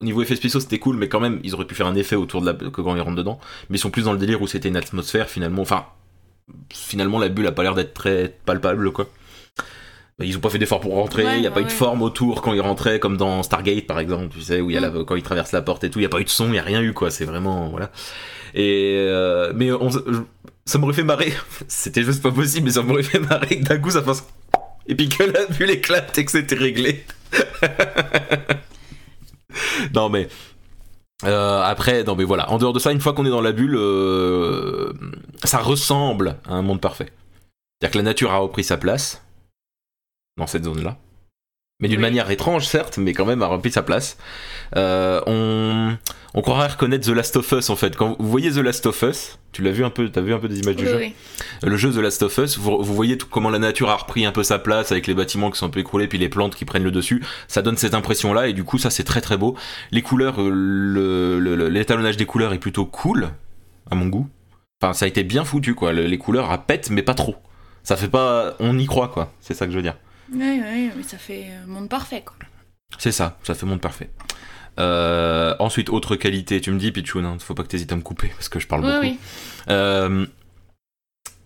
au 0.03 0.05
niveau 0.05 0.21
effets 0.21 0.35
spéciaux, 0.35 0.59
c'était 0.59 0.79
cool, 0.79 0.97
mais 0.97 1.07
quand 1.07 1.19
même, 1.19 1.39
ils 1.43 1.53
auraient 1.55 1.65
pu 1.65 1.75
faire 1.75 1.87
un 1.87 1.95
effet 1.95 2.15
autour 2.15 2.41
de 2.41 2.45
la, 2.47 2.53
que 2.53 2.81
quand 2.81 2.95
ils 2.95 3.01
rentrent 3.01 3.15
dedans. 3.17 3.39
Mais 3.69 3.77
ils 3.77 3.79
sont 3.81 3.89
plus 3.89 4.03
dans 4.03 4.13
le 4.13 4.19
délire 4.19 4.41
où 4.41 4.47
c'était 4.47 4.69
une 4.69 4.75
atmosphère, 4.77 5.29
finalement. 5.29 5.61
Enfin, 5.61 5.85
finalement, 6.71 7.19
la 7.19 7.29
bulle 7.29 7.47
a 7.47 7.51
pas 7.51 7.63
l'air 7.63 7.73
d'être 7.75 7.93
très 7.93 8.35
palpable, 8.45 8.91
quoi. 8.91 9.07
Ils 10.19 10.37
ont 10.37 10.41
pas 10.41 10.49
fait 10.51 10.59
d'effort 10.59 10.79
pour 10.79 10.93
rentrer, 10.93 11.23
il 11.23 11.27
Ouais, 11.27 11.41
y 11.41 11.47
a 11.47 11.51
pas 11.51 11.57
ouais, 11.57 11.63
eu 11.63 11.65
de 11.67 11.71
forme 11.71 12.01
autour 12.03 12.41
quand 12.43 12.53
ils 12.53 12.61
rentraient, 12.61 12.99
comme 12.99 13.17
dans 13.17 13.41
Stargate 13.41 13.87
par 13.87 13.99
exemple, 13.99 14.27
tu 14.31 14.41
sais, 14.41 14.61
où 14.61 14.69
il 14.69 14.75
y 14.75 14.77
a 14.77 14.79
la- 14.79 14.91
quand 15.05 15.15
ils 15.15 15.23
traversent 15.23 15.53
la 15.53 15.63
porte 15.63 15.83
et 15.85 15.89
tout, 15.89 15.97
il 15.99 16.03
y 16.03 16.05
a 16.05 16.09
pas 16.09 16.19
eu 16.19 16.23
de 16.23 16.29
son, 16.29 16.49
il 16.49 16.55
y 16.55 16.59
a 16.59 16.63
rien 16.63 16.81
eu 16.83 16.93
quoi, 16.93 17.09
c'est 17.09 17.25
vraiment 17.25 17.69
voilà. 17.69 17.89
Et 18.53 18.95
euh, 18.99 19.51
mais 19.55 19.71
on, 19.71 19.89
ça 20.65 20.77
m'aurait 20.77 20.93
fait 20.93 21.03
marrer, 21.03 21.33
c'était 21.67 22.03
juste 22.03 22.21
pas 22.21 22.31
possible, 22.31 22.65
mais 22.65 22.71
ça 22.73 22.83
m'aurait 22.83 23.01
fait 23.03 23.19
marrer 23.19 23.59
que 23.59 23.63
d'un 23.63 23.79
coup 23.79 23.89
ça 23.89 24.03
fasse 24.03 24.23
et 24.85 24.93
puis 24.95 25.09
que 25.09 25.23
la 25.23 25.45
bulle 25.47 25.71
éclate 25.71 26.15
et 26.17 26.25
que 26.25 26.31
c'était 26.31 26.55
réglé. 26.55 27.03
non 29.93 30.09
mais 30.09 30.27
euh, 31.25 31.61
après, 31.61 32.03
non 32.03 32.15
mais 32.15 32.23
voilà, 32.25 32.49
en 32.51 32.57
dehors 32.57 32.73
de 32.73 32.79
ça, 32.79 32.91
une 32.91 32.99
fois 32.99 33.13
qu'on 33.13 33.25
est 33.25 33.29
dans 33.29 33.41
la 33.41 33.51
bulle, 33.53 33.75
euh, 33.77 34.91
ça 35.43 35.59
ressemble 35.59 36.37
à 36.47 36.53
un 36.55 36.61
monde 36.61 36.81
parfait. 36.81 37.11
C'est-à-dire 37.79 37.93
que 37.93 37.97
la 37.97 38.03
nature 38.03 38.31
a 38.31 38.37
repris 38.37 38.63
sa 38.63 38.77
place 38.77 39.23
dans 40.37 40.47
cette 40.47 40.63
zone-là. 40.65 40.97
Mais 41.79 41.87
d'une 41.87 41.97
Oui. 41.97 42.03
manière 42.03 42.29
étrange, 42.29 42.65
certes, 42.65 42.97
mais 42.97 43.13
quand 43.13 43.25
même 43.25 43.41
a 43.41 43.47
repris 43.47 43.71
sa 43.71 43.83
place. 43.83 44.17
Euh, 44.75 45.21
on, 45.27 45.97
on 46.33 46.41
croirait 46.41 46.67
reconnaître 46.69 47.05
The 47.05 47.15
Last 47.15 47.35
of 47.37 47.51
Us 47.51 47.69
en 47.69 47.75
fait. 47.75 47.95
Quand 47.95 48.15
vous 48.19 48.29
voyez 48.29 48.51
The 48.51 48.57
Last 48.57 48.85
of 48.85 49.01
Us, 49.03 49.37
tu 49.51 49.61
l'as 49.61 49.71
vu 49.71 49.85
un 49.85 49.89
peu, 49.89 50.09
t'as 50.09 50.21
vu 50.21 50.33
un 50.33 50.39
peu 50.39 50.47
des 50.47 50.59
images 50.59 50.75
du 50.75 50.85
jeu 50.85 50.97
oui. 50.97 51.13
le 51.61 51.77
jeu 51.77 51.91
The 51.91 51.97
Last 51.97 52.23
of 52.23 52.37
Us, 52.37 52.57
vous, 52.57 52.81
vous 52.81 52.93
voyez 52.95 53.17
tout, 53.17 53.27
comment 53.29 53.49
la 53.49 53.59
nature 53.59 53.89
a 53.89 53.95
repris 53.95 54.25
un 54.25 54.31
peu 54.31 54.43
sa 54.43 54.59
place 54.59 54.91
avec 54.91 55.05
les 55.07 55.13
bâtiments 55.13 55.51
qui 55.51 55.59
sont 55.59 55.67
un 55.67 55.69
peu 55.69 55.79
écroulés 55.79 56.07
puis 56.07 56.17
les 56.17 56.29
plantes 56.29 56.55
qui 56.55 56.65
prennent 56.65 56.83
le 56.83 56.91
dessus. 56.91 57.23
Ça 57.47 57.61
donne 57.61 57.77
cette 57.77 57.93
impression 57.93 58.33
là 58.33 58.47
et 58.47 58.53
du 58.53 58.63
coup 58.63 58.77
ça 58.77 58.89
c'est 58.89 59.03
très 59.03 59.21
très 59.21 59.37
beau. 59.37 59.55
Les 59.91 60.01
couleurs, 60.01 60.35
euh, 60.39 61.69
l'étalonnage 61.69 62.17
des 62.17 62.25
couleurs 62.25 62.53
est 62.53 62.59
plutôt 62.59 62.85
cool 62.85 63.29
à 63.91 63.95
mon 63.95 64.07
goût. 64.07 64.27
Enfin 64.81 64.93
ça 64.93 65.05
a 65.05 65.07
été 65.07 65.23
bien 65.23 65.45
foutu 65.45 65.75
quoi. 65.75 65.93
Le- 65.93 66.05
les 66.07 66.17
couleurs 66.17 66.51
à 66.51 66.57
pète 66.57 66.89
mais 66.89 67.03
pas 67.03 67.13
trop. 67.13 67.35
Ça 67.83 67.95
fait 67.97 68.07
pas, 68.07 68.55
on 68.59 68.79
y 68.79 68.85
croit 68.85 69.09
quoi. 69.09 69.31
C'est 69.41 69.53
ça 69.53 69.65
que 69.65 69.71
je 69.71 69.77
veux 69.77 69.83
dire. 69.83 69.97
Oui, 70.33 70.61
oui, 70.63 70.89
mais 70.95 71.03
ça 71.03 71.17
fait 71.17 71.47
euh, 71.49 71.67
monde 71.67 71.89
parfait, 71.89 72.23
quoi. 72.25 72.35
C'est 72.97 73.11
ça, 73.11 73.37
ça 73.43 73.53
fait 73.53 73.65
monde 73.65 73.81
parfait. 73.81 74.09
Euh, 74.79 75.55
ensuite, 75.59 75.89
autre 75.89 76.15
qualité, 76.15 76.59
tu 76.61 76.71
me 76.71 76.79
dis, 76.79 76.91
Pichoun, 76.91 77.25
hein, 77.25 77.37
faut 77.39 77.53
pas 77.53 77.63
que 77.63 77.67
t'hésites 77.67 77.91
à 77.91 77.95
me 77.95 78.01
couper 78.01 78.29
parce 78.29 78.49
que 78.49 78.59
je 78.59 78.67
parle 78.67 78.83
Oui, 78.85 78.91
beaucoup. 78.91 79.01
oui. 79.01 79.17
Euh, 79.69 80.25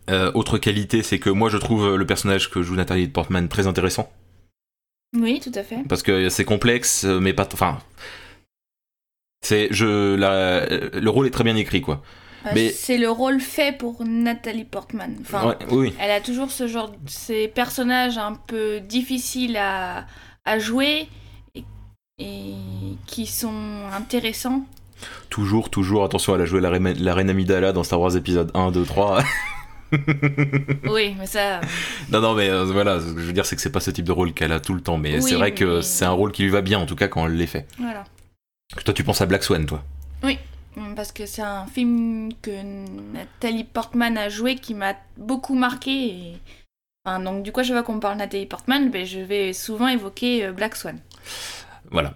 euh, 0.10 0.32
autre 0.34 0.58
qualité, 0.58 1.04
c'est 1.04 1.20
que 1.20 1.30
moi 1.30 1.50
je 1.50 1.58
trouve 1.58 1.96
le 1.98 2.06
personnage 2.06 2.50
que 2.50 2.62
joue 2.62 2.76
Nathalie 2.76 3.08
Portman 3.10 3.50
très 3.50 3.68
intéressant 3.68 4.10
Oui, 5.14 5.42
tout 5.42 5.52
à 5.56 5.64
fait. 5.64 5.80
parce 5.90 6.04
que 6.04 6.30
c'est 6.30 6.46
complexe, 6.46 7.04
mais 7.04 7.34
pas. 7.34 7.48
Enfin, 7.52 7.80
c'est 9.42 9.68
je 9.72 10.16
la, 10.16 10.66
le 10.66 11.10
rôle 11.10 11.28
est 11.28 11.32
très 11.32 11.44
bien 11.44 11.56
écrit 11.56 11.82
quoi. 11.82 12.02
Bah, 12.46 12.52
Mais- 12.56 12.70
C'est 12.70 12.98
le 12.98 13.10
rôle 13.10 13.42
fait 13.42 13.76
pour 13.78 14.04
Nathalie 14.06 14.64
Portman. 14.64 15.16
Enfin, 15.22 15.50
Ouais, 15.50 15.58
oui, 15.72 15.78
oui. 15.90 15.94
elle 16.00 16.12
a 16.12 16.22
toujours 16.22 16.52
ce 16.52 16.68
genre, 16.68 16.94
ces 17.06 17.48
personnages 17.50 18.18
un 18.18 18.34
peu 18.36 18.80
difficiles 18.80 19.58
à, 19.58 20.06
à 20.46 20.60
jouer 20.60 21.08
et, 22.20 22.54
qui 23.06 23.26
sont 23.28 23.54
intéressants. 23.94 24.66
toujours, 25.30 25.70
toujours. 25.70 26.04
Attention, 26.04 26.36
elle 26.36 26.42
a 26.42 26.46
joué 26.46 26.62
la, 26.62 26.70
reine- 26.70 26.98
la 27.00 27.14
reine 27.14 27.30
Amidala 27.30 27.74
dans 27.74 27.84
Star 27.84 28.00
Wars 28.02 28.16
épisode 28.16 28.52
1, 28.54 28.72
2, 28.72 28.84
3. 28.86 29.24
oui, 30.90 31.16
mais 31.18 31.28
ça, 31.28 31.62
non, 32.12 32.20
non, 32.20 32.34
mais 32.34 32.50
euh, 32.50 32.66
voilà, 32.66 33.00
ce 33.00 33.14
que 33.14 33.22
je 33.22 33.26
veux 33.26 33.34
dire, 33.34 33.46
c'est 33.46 33.56
que 33.56 33.62
c'est 33.62 33.72
pas 33.72 33.80
ce 33.80 33.92
type 33.92 34.06
de 34.06 34.12
rôle 34.12 34.34
qu'elle 34.34 34.52
a 34.52 34.60
tout 34.60 34.74
le 34.74 34.82
temps, 34.82 34.98
mais 34.98 35.16
Oui, 35.16 35.22
c'est 35.22 35.36
vrai 35.36 35.54
que 35.54 35.78
mais- 35.78 35.82
c'est 35.82 36.06
un 36.06 36.12
rôle 36.12 36.32
qui 36.32 36.44
lui 36.44 36.50
va 36.50 36.62
bien 36.62 36.80
en 36.80 36.86
tout 36.86 36.96
cas 36.96 37.08
quand 37.08 37.26
elle 37.26 37.36
l'est 37.38 37.46
fait. 37.48 37.68
voilà. 37.80 38.04
Toi, 38.84 38.94
tu 38.94 39.04
penses 39.06 39.22
à 39.22 39.26
Black 39.26 39.44
Swan, 39.44 39.66
toi? 39.66 39.84
Parce 40.96 41.12
que 41.12 41.26
c'est 41.26 41.42
un 41.42 41.66
film 41.66 42.30
que 42.42 42.52
Nathalie 43.14 43.64
Portman 43.64 44.16
a 44.16 44.30
joué 44.30 44.56
qui 44.56 44.76
m'a 44.76 44.94
beaucoup 45.18 45.56
marqué. 45.56 45.90
Et... 45.92 46.34
Enfin, 47.04 47.20
donc, 47.20 47.42
du 47.42 47.52
coup, 47.52 47.64
je 47.64 47.74
vois 47.74 47.82
qu'on 47.82 48.00
parle 48.00 48.14
de 48.16 48.20
Nathalie 48.20 48.46
Portman, 48.46 48.92
ben, 48.92 49.04
je 49.04 49.20
vais 49.20 49.54
souvent 49.54 49.88
évoquer 49.88 50.46
euh, 50.46 50.52
Black 50.52 50.76
Swan. 50.76 51.00
Voilà. 51.92 52.16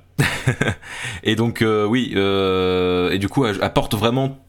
et 1.24 1.36
donc, 1.36 1.62
euh, 1.62 1.86
oui, 1.86 2.14
euh, 2.16 3.12
et 3.12 3.18
du 3.20 3.30
coup, 3.30 3.46
apporte 3.46 3.96
vraiment 3.96 4.40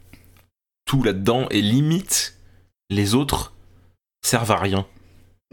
tout 0.85 1.03
là-dedans 1.03 1.47
et 1.51 1.63
limite 1.63 2.37
les 2.91 3.15
autres 3.15 3.53
servent 4.25 4.51
à 4.51 4.57
rien. 4.59 4.87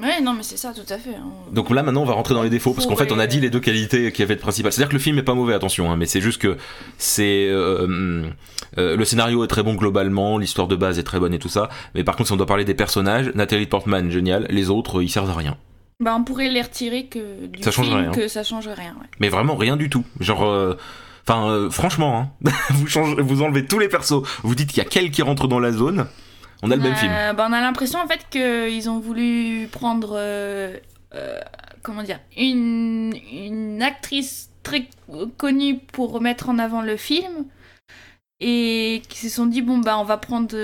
Ouais, 0.02 0.22
non, 0.22 0.34
mais 0.34 0.44
c'est 0.44 0.56
ça, 0.56 0.74
tout 0.74 0.94
à 0.94 0.98
fait. 0.98 1.14
hein. 1.16 1.30
Donc 1.52 1.70
là, 1.72 1.84
maintenant, 1.84 2.04
on 2.04 2.06
va 2.06 2.14
rentrer 2.14 2.34
dans 2.34 2.42
les 2.42 2.50
défauts 2.50 2.74
parce 2.74 2.88
qu'en 2.88 2.96
fait, 2.96 3.12
on 3.12 3.20
a 3.20 3.28
dit 3.28 3.42
les 3.42 3.50
deux 3.50 3.60
qualités 3.60 4.14
qui 4.14 4.24
avaient 4.24 4.38
de 4.38 4.42
principal. 4.42 4.72
C'est-à-dire 4.72 4.88
que 4.88 4.94
le 4.96 5.00
film 5.00 5.18
est 5.18 5.24
pas 5.24 5.34
mauvais, 5.34 5.54
attention, 5.54 5.92
hein, 5.92 5.98
mais 5.98 6.06
c'est 6.06 6.22
juste 6.22 6.42
que 6.42 6.56
c'est 6.98 7.50
euh, 7.50 8.30
euh, 8.78 8.96
le 8.96 9.06
scénario 9.06 9.44
est 9.44 9.48
très 9.48 9.62
bon 9.62 9.76
globalement, 9.76 10.38
l'histoire 10.38 10.70
de 10.70 10.78
base 10.78 11.00
est 11.00 11.04
très 11.04 11.20
bonne 11.20 11.34
et 11.34 11.40
tout 11.40 11.50
ça. 11.50 11.68
Mais 11.96 12.06
par 12.06 12.16
contre, 12.16 12.28
si 12.28 12.34
on 12.34 12.38
doit 12.38 12.46
parler 12.46 12.64
des 12.64 12.76
personnages, 12.76 13.30
Nathalie 13.36 13.66
Portman, 13.66 14.10
génial. 14.10 14.48
Les 14.50 14.70
autres, 14.70 15.02
ils 15.02 15.10
servent 15.10 15.32
à 15.32 15.34
rien. 15.34 15.58
Bah, 16.02 16.16
on 16.16 16.24
pourrait 16.24 16.50
les 16.50 16.62
retirer 16.62 17.08
que 17.08 17.48
du 17.48 17.62
Ça 17.62 17.72
change 17.72 17.88
film, 17.88 17.98
rien. 18.00 18.12
que 18.12 18.30
ça 18.30 18.44
change 18.44 18.68
rien. 18.70 18.96
Ouais. 19.02 19.08
Mais 19.20 19.28
vraiment 19.28 19.56
rien 19.58 19.76
du 19.76 19.90
tout. 19.90 20.06
Genre, 20.22 20.46
euh, 20.46 20.78
enfin, 21.28 21.50
euh, 21.50 21.70
franchement, 21.70 22.32
hein, 22.46 22.52
vous 22.70 22.88
changez, 22.88 23.22
vous 23.22 23.42
enlevez 23.42 23.66
tous 23.66 23.80
les 23.80 23.90
persos. 23.90 24.24
Vous 24.44 24.56
dites 24.56 24.70
qu'il 24.70 24.78
y 24.78 24.86
a 24.86 24.90
quel 24.90 25.12
qui 25.12 25.22
rentre 25.22 25.50
dans 25.50 25.60
la 25.60 25.74
zone. 25.74 26.08
On 26.64 26.72
a 26.72 26.78
le 26.78 26.82
même 26.82 26.96
film. 26.96 27.12
Bah, 27.36 27.48
on 27.50 27.54
a 27.54 27.60
l'impression 27.60 28.00
en 28.00 28.08
fait 28.08 28.26
qu'ils 28.30 28.90
ont 28.90 29.00
voulu 29.00 29.68
prendre, 29.72 30.14
euh, 30.16 30.78
comment 31.84 32.04
dire, 32.04 32.20
une, 32.38 33.14
une 33.34 33.82
actrice 33.82 34.52
très 34.64 34.88
connue 35.38 35.80
pour 35.80 36.22
mettre 36.22 36.48
en 36.48 36.60
avant 36.60 36.82
le 36.82 36.96
film. 36.96 37.46
Et 38.42 39.02
qui 39.10 39.18
se 39.18 39.28
sont 39.36 39.48
dit, 39.48 39.62
bon, 39.62 39.80
bah, 39.80 39.98
on 40.00 40.06
va 40.06 40.16
prendre, 40.16 40.56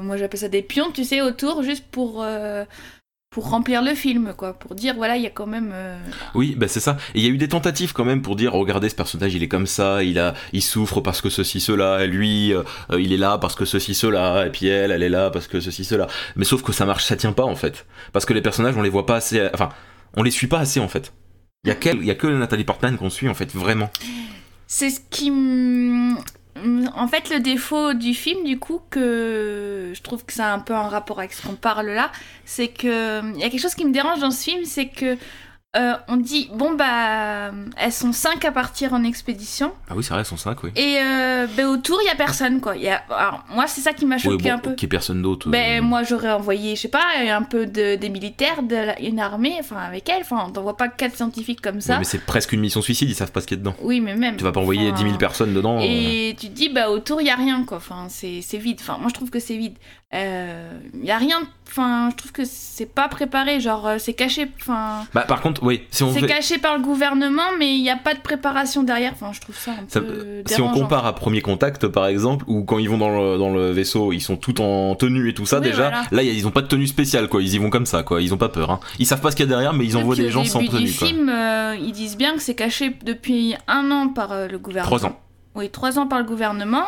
moi 0.00 0.16
j'appelle 0.16 0.38
ça 0.38 0.48
des 0.48 0.62
pions, 0.62 0.92
tu 0.92 1.02
sais, 1.02 1.22
autour, 1.22 1.64
juste 1.64 1.84
pour, 1.90 2.24
pour 3.34 3.50
remplir 3.50 3.82
le 3.82 3.96
film, 3.96 4.32
quoi. 4.36 4.52
Pour 4.52 4.76
dire, 4.76 4.94
voilà, 4.94 5.16
il 5.16 5.24
y 5.24 5.26
a 5.26 5.30
quand 5.30 5.48
même. 5.48 5.72
euh, 5.74 5.98
Oui, 6.36 6.54
bah 6.56 6.68
c'est 6.68 6.78
ça. 6.78 6.96
Et 7.16 7.18
il 7.18 7.24
y 7.24 7.26
a 7.26 7.30
eu 7.30 7.36
des 7.36 7.48
tentatives 7.48 7.92
quand 7.92 8.04
même 8.04 8.22
pour 8.22 8.36
dire, 8.36 8.52
regardez 8.52 8.88
ce 8.88 8.94
personnage, 8.94 9.34
il 9.34 9.42
est 9.42 9.48
comme 9.48 9.66
ça, 9.66 10.04
il 10.04 10.20
a, 10.20 10.34
il 10.52 10.62
souffre 10.62 11.00
parce 11.00 11.20
que 11.20 11.28
ceci 11.30 11.58
cela, 11.60 12.04
et 12.04 12.06
lui, 12.06 12.52
euh, 12.52 12.62
euh, 12.92 13.00
il 13.00 13.12
est 13.12 13.16
là 13.16 13.36
parce 13.38 13.56
que 13.56 13.64
ceci 13.64 13.92
cela, 13.96 14.46
et 14.46 14.50
puis 14.50 14.68
elle, 14.68 14.92
elle 14.92 15.02
est 15.02 15.08
là 15.08 15.30
parce 15.30 15.48
que 15.48 15.58
ceci 15.58 15.84
cela. 15.84 16.06
Mais 16.36 16.44
sauf 16.44 16.62
que 16.62 16.70
ça 16.70 16.86
marche, 16.86 17.06
ça 17.06 17.16
tient 17.16 17.32
pas 17.32 17.42
en 17.42 17.56
fait, 17.56 17.86
parce 18.12 18.24
que 18.24 18.32
les 18.34 18.40
personnages, 18.40 18.76
on 18.76 18.82
les 18.82 18.88
voit 18.88 19.04
pas 19.04 19.16
assez, 19.16 19.44
enfin, 19.52 19.70
on 20.16 20.22
les 20.22 20.30
suit 20.30 20.46
pas 20.46 20.60
assez 20.60 20.78
en 20.78 20.86
fait. 20.86 21.12
Il 21.64 21.70
y 21.70 21.72
a 21.72 21.74
quel, 21.74 22.04
y 22.04 22.12
a 22.12 22.14
que 22.14 22.28
Nathalie 22.28 22.62
Portman 22.62 22.96
qu'on 22.96 23.10
suit 23.10 23.28
en 23.28 23.34
fait 23.34 23.52
vraiment. 23.52 23.90
C'est 24.68 24.90
ce 24.90 25.00
qui 25.10 25.32
me... 25.32 26.14
En 26.56 27.08
fait, 27.08 27.30
le 27.30 27.40
défaut 27.40 27.94
du 27.94 28.14
film, 28.14 28.44
du 28.44 28.58
coup, 28.58 28.80
que 28.90 29.92
je 29.92 30.02
trouve 30.02 30.24
que 30.24 30.32
ça 30.32 30.52
a 30.52 30.54
un 30.54 30.60
peu 30.60 30.72
un 30.72 30.88
rapport 30.88 31.18
avec 31.18 31.32
ce 31.32 31.44
qu'on 31.44 31.56
parle 31.56 31.86
là, 31.86 32.12
c'est 32.44 32.68
que 32.68 33.22
il 33.34 33.40
y 33.40 33.44
a 33.44 33.50
quelque 33.50 33.60
chose 33.60 33.74
qui 33.74 33.84
me 33.84 33.92
dérange 33.92 34.20
dans 34.20 34.30
ce 34.30 34.44
film, 34.44 34.64
c'est 34.64 34.86
que 34.86 35.16
euh, 35.76 35.94
on 36.08 36.16
dit 36.16 36.50
bon 36.54 36.74
bah 36.74 37.50
elles 37.76 37.92
sont 37.92 38.12
5 38.12 38.44
à 38.44 38.52
partir 38.52 38.92
en 38.92 39.02
expédition 39.04 39.72
Ah 39.88 39.94
oui, 39.96 40.04
c'est 40.04 40.10
vrai, 40.10 40.20
elles 40.20 40.26
sont 40.26 40.36
5, 40.36 40.62
oui. 40.62 40.70
et 40.76 40.98
euh, 41.00 41.46
bah, 41.56 41.64
autour 41.68 41.98
il 42.02 42.06
y 42.06 42.10
a 42.10 42.14
personne 42.14 42.60
quoi. 42.60 42.76
Y 42.76 42.88
a... 42.88 43.02
Alors, 43.10 43.44
moi 43.50 43.66
c'est 43.66 43.80
ça 43.80 43.92
qui 43.92 44.06
m'a 44.06 44.18
choqué 44.18 44.48
bon, 44.50 44.54
un 44.54 44.58
peu. 44.58 44.74
Qu'il 44.74 44.86
y 44.86 44.86
ait 44.86 44.88
personne 44.88 45.20
d'autre. 45.22 45.48
Ben, 45.48 45.80
euh, 45.80 45.82
moi 45.82 46.02
j'aurais 46.02 46.30
envoyé, 46.30 46.76
je 46.76 46.82
sais 46.82 46.88
pas, 46.88 47.04
un 47.28 47.42
peu 47.42 47.66
de, 47.66 47.96
des 47.96 48.08
militaires, 48.08 48.62
de 48.62 48.76
la- 48.76 49.00
une 49.00 49.18
armée, 49.20 49.56
enfin 49.60 49.76
avec 49.78 50.08
elle. 50.08 50.22
Enfin, 50.22 50.44
on 50.46 50.50
t'envoie 50.50 50.76
pas 50.76 50.88
quatre 50.88 51.16
scientifiques 51.16 51.60
comme 51.60 51.80
ça. 51.80 51.98
mais 51.98 52.04
c'est 52.04 52.24
presque 52.24 52.52
une 52.52 52.60
mission 52.60 52.80
suicide, 52.82 53.08
ils 53.10 53.14
savent 53.14 53.32
pas 53.32 53.40
ce 53.40 53.46
qu'il 53.46 53.56
y 53.56 53.60
a 53.60 53.62
dedans. 53.62 53.74
Oui, 53.82 54.00
mais 54.00 54.14
même. 54.16 54.36
Tu 54.36 54.44
vas 54.44 54.52
pas 54.52 54.60
envoyer 54.60 54.88
Enfin, 54.90 54.96
10 55.02 55.02
000 55.04 55.18
personnes 55.18 55.54
dedans. 55.54 55.78
euh. 55.78 55.82
Et 55.82 56.36
tu 56.38 56.48
te 56.48 56.52
dis, 56.54 56.68
bah 56.68 56.90
autour 56.90 57.20
il 57.20 57.26
y 57.26 57.30
a 57.30 57.36
rien 57.36 57.64
quoi. 57.64 57.78
Enfin, 57.78 58.06
c'est 58.08 58.40
c'est 58.42 58.58
vide. 58.58 58.78
Enfin, 58.80 58.98
moi 58.98 59.08
je 59.08 59.14
trouve 59.14 59.30
que 59.30 59.40
c'est 59.40 59.56
vide. 59.56 59.74
Il 60.12 61.04
y 61.04 61.10
a 61.10 61.18
rien. 61.18 61.40
Enfin, 61.66 62.10
je 62.10 62.16
trouve 62.16 62.30
que 62.30 62.44
c'est 62.44 62.86
pas 62.86 63.08
préparé. 63.08 63.58
Genre, 63.58 63.86
euh, 63.86 63.96
c'est 63.98 64.12
caché. 64.12 64.48
Enfin, 64.60 65.06
Bah, 65.14 65.22
par 65.22 65.40
contre, 65.40 65.62
oui, 65.64 65.82
si 65.90 66.02
on 66.04 66.12
c'est 66.12 66.20
fait- 66.20 66.26
caché 66.26 66.58
par 66.58 66.76
le 66.76 66.82
gouvernement, 66.84 67.42
mais 67.58 67.74
il 67.74 67.82
n'y 67.82 67.90
a 67.90 67.96
pas 67.96 68.14
de 68.14 68.20
préparation 68.20 68.82
derrière. 68.84 69.12
Enfin, 69.14 69.32
je 69.32 69.40
trouve 69.40 69.56
ça 69.56 69.72
un 69.72 69.84
Ça- 69.88 70.00
peu. 70.00 70.42
si 70.46 70.60
on 70.60 70.70
compare 70.72 71.04
à 71.06 71.14
Premier 71.14 71.40
Contact, 71.40 71.88
par 71.88 72.06
exemple, 72.06 72.44
où 72.48 72.62
quand 72.64 72.78
ils 72.78 72.88
vont 72.88 72.98
dans 72.98 73.08
le, 73.10 73.38
dans 73.38 73.50
le 73.52 73.70
vaisseau, 73.72 74.12
ils 74.12 74.20
sont 74.20 74.36
tout 74.36 74.60
en 74.60 74.94
tenue 74.94 75.28
et 75.30 75.34
tout 75.34 75.46
ça, 75.46 75.58
Oui, 75.58 75.64
déjà, 75.64 75.88
voilà. 75.90 76.02
là, 76.12 76.22
ils 76.22 76.46
ont 76.46 76.50
pas 76.52 76.62
de 76.62 76.68
tenue 76.68 76.86
spéciale, 76.86 77.28
quoi. 77.28 77.42
Ils 77.42 77.54
y 77.54 77.58
vont 77.58 77.70
comme 77.70 77.86
ça, 77.86 78.02
quoi. 78.04 78.22
Ils 78.22 78.32
ont 78.32 78.38
pas 78.38 78.50
peur. 78.50 78.70
Hein. 78.70 78.80
Ils 79.00 79.06
savent 79.06 79.20
pas 79.22 79.30
ce 79.32 79.36
qu'il 79.36 79.44
y 79.46 79.48
a 79.48 79.50
derrière, 79.50 79.72
mais 79.72 79.84
ils 79.86 79.96
envoient 79.96 80.14
des 80.16 80.30
gens 80.30 80.44
sans 80.44 80.64
tenue, 80.64 80.84
du 80.84 80.92
quoi. 80.92 81.08
film, 81.08 81.28
euh, 81.28 81.74
ils 81.80 81.92
disent 81.92 82.16
bien 82.16 82.34
que 82.34 82.40
c'est 82.40 82.54
caché 82.54 82.94
depuis 83.04 83.54
un 83.66 83.90
an 83.90 84.08
par 84.08 84.30
euh, 84.32 84.46
le 84.48 84.58
gouvernement. 84.58 84.96
Trois 84.96 85.08
ans. 85.08 85.18
Oui, 85.56 85.70
trois 85.70 85.98
ans 85.98 86.06
par 86.06 86.18
le 86.20 86.24
gouvernement. 86.24 86.84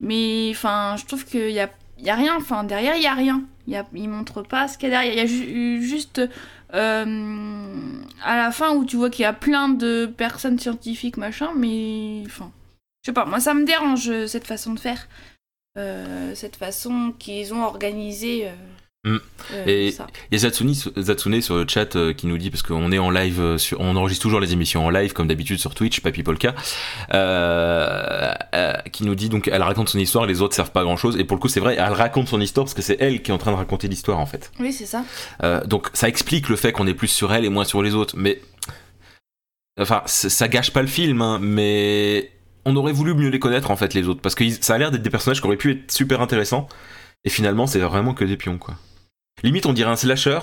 Mais 0.00 0.48
enfin, 0.50 0.96
je 0.98 1.04
trouve 1.06 1.24
qu'il 1.24 1.50
y 1.50 1.60
a, 1.60 1.68
y 1.98 2.10
a 2.10 2.14
rien. 2.14 2.34
Enfin, 2.36 2.64
derrière, 2.64 2.96
il 2.96 3.02
y 3.02 3.06
a 3.06 3.14
rien. 3.14 3.42
Il 3.66 3.82
ils 3.94 4.08
montrent 4.08 4.42
pas 4.42 4.68
ce 4.68 4.76
qu'il 4.78 4.88
y 4.90 4.92
a 4.92 4.96
derrière. 5.02 5.12
Il 5.14 5.18
y 5.18 5.22
a 5.22 5.26
ju- 5.26 5.82
juste 5.82 6.20
euh, 6.74 8.02
à 8.22 8.36
la 8.36 8.50
fin 8.50 8.74
où 8.74 8.84
tu 8.84 8.96
vois 8.96 9.10
qu'il 9.10 9.22
y 9.22 9.26
a 9.26 9.32
plein 9.32 9.68
de 9.68 10.06
personnes 10.06 10.58
scientifiques, 10.58 11.16
machin. 11.16 11.50
Mais 11.56 12.22
enfin, 12.26 12.52
je 13.02 13.10
sais 13.10 13.14
pas. 13.14 13.24
Moi, 13.26 13.40
ça 13.40 13.54
me 13.54 13.64
dérange 13.64 14.26
cette 14.26 14.46
façon 14.46 14.74
de 14.74 14.80
faire. 14.80 15.08
Euh, 15.78 16.34
cette 16.34 16.56
façon 16.56 17.12
qu'ils 17.18 17.52
ont 17.54 17.62
organisé. 17.64 18.48
euh, 18.48 18.52
Mm. 19.04 19.16
euh, 19.52 19.64
Et-. 19.66 19.88
Il 20.30 20.32
y 20.32 20.36
a 20.36 20.38
Zatsune 20.38 21.42
sur 21.42 21.56
le 21.56 21.66
chat 21.68 21.94
euh, 21.96 22.12
qui 22.12 22.26
nous 22.26 22.38
dit, 22.38 22.50
parce 22.50 22.62
qu'on 22.62 22.90
est 22.90 22.98
en 22.98 23.10
live, 23.10 23.40
euh, 23.40 23.58
sur, 23.58 23.80
on 23.80 23.94
enregistre 23.96 24.22
toujours 24.22 24.40
les 24.40 24.52
émissions 24.52 24.84
en 24.84 24.90
live, 24.90 25.12
comme 25.12 25.28
d'habitude 25.28 25.58
sur 25.58 25.74
Twitch, 25.74 26.00
Papy 26.00 26.22
Polka, 26.22 26.54
euh, 27.12 28.32
euh, 28.54 28.72
qui 28.92 29.04
nous 29.04 29.14
dit 29.14 29.28
donc, 29.28 29.48
elle 29.48 29.62
raconte 29.62 29.88
son 29.90 29.98
histoire, 29.98 30.26
les 30.26 30.40
autres 30.40 30.54
servent 30.54 30.72
pas 30.72 30.80
à 30.80 30.84
grand 30.84 30.96
chose, 30.96 31.16
et 31.18 31.24
pour 31.24 31.36
le 31.36 31.40
coup, 31.40 31.48
c'est 31.48 31.60
vrai, 31.60 31.76
elle 31.78 31.92
raconte 31.92 32.28
son 32.28 32.40
histoire 32.40 32.64
parce 32.64 32.74
que 32.74 32.82
c'est 32.82 32.96
elle 33.00 33.22
qui 33.22 33.30
est 33.30 33.34
en 33.34 33.38
train 33.38 33.52
de 33.52 33.56
raconter 33.56 33.88
l'histoire 33.88 34.18
en 34.18 34.26
fait. 34.26 34.50
Oui, 34.58 34.72
c'est 34.72 34.86
ça. 34.86 35.04
Donc 35.66 35.88
ça 35.92 36.08
explique 36.08 36.48
le 36.48 36.56
fait 36.56 36.72
qu'on 36.72 36.86
est 36.86 36.94
plus 36.94 37.08
sur 37.08 37.32
elle 37.32 37.44
et 37.44 37.48
moins 37.48 37.64
sur 37.64 37.82
les 37.82 37.94
autres, 37.94 38.14
mais 38.16 38.40
enfin 39.78 40.02
ça 40.06 40.48
gâche 40.48 40.70
pas 40.70 40.82
le 40.82 40.88
film, 40.88 41.20
hein, 41.20 41.38
mais 41.40 42.30
on 42.64 42.74
aurait 42.76 42.92
voulu 42.92 43.14
mieux 43.14 43.28
les 43.28 43.38
connaître 43.38 43.70
en 43.70 43.76
fait 43.76 43.92
les 43.94 44.08
autres, 44.08 44.20
parce 44.20 44.34
que 44.34 44.48
ça 44.48 44.74
a 44.74 44.78
l'air 44.78 44.90
d'être 44.90 45.02
des 45.02 45.10
personnages 45.10 45.40
qui 45.40 45.46
auraient 45.46 45.56
pu 45.56 45.72
être 45.72 45.90
super 45.90 46.20
intéressants, 46.20 46.68
et 47.24 47.30
finalement 47.30 47.66
c'est 47.66 47.80
vraiment 47.80 48.14
que 48.14 48.24
des 48.24 48.36
pions 48.36 48.58
quoi. 48.58 48.74
Limite 49.42 49.66
on 49.66 49.72
dirait 49.72 49.90
un 49.90 49.96
slasher, 49.96 50.38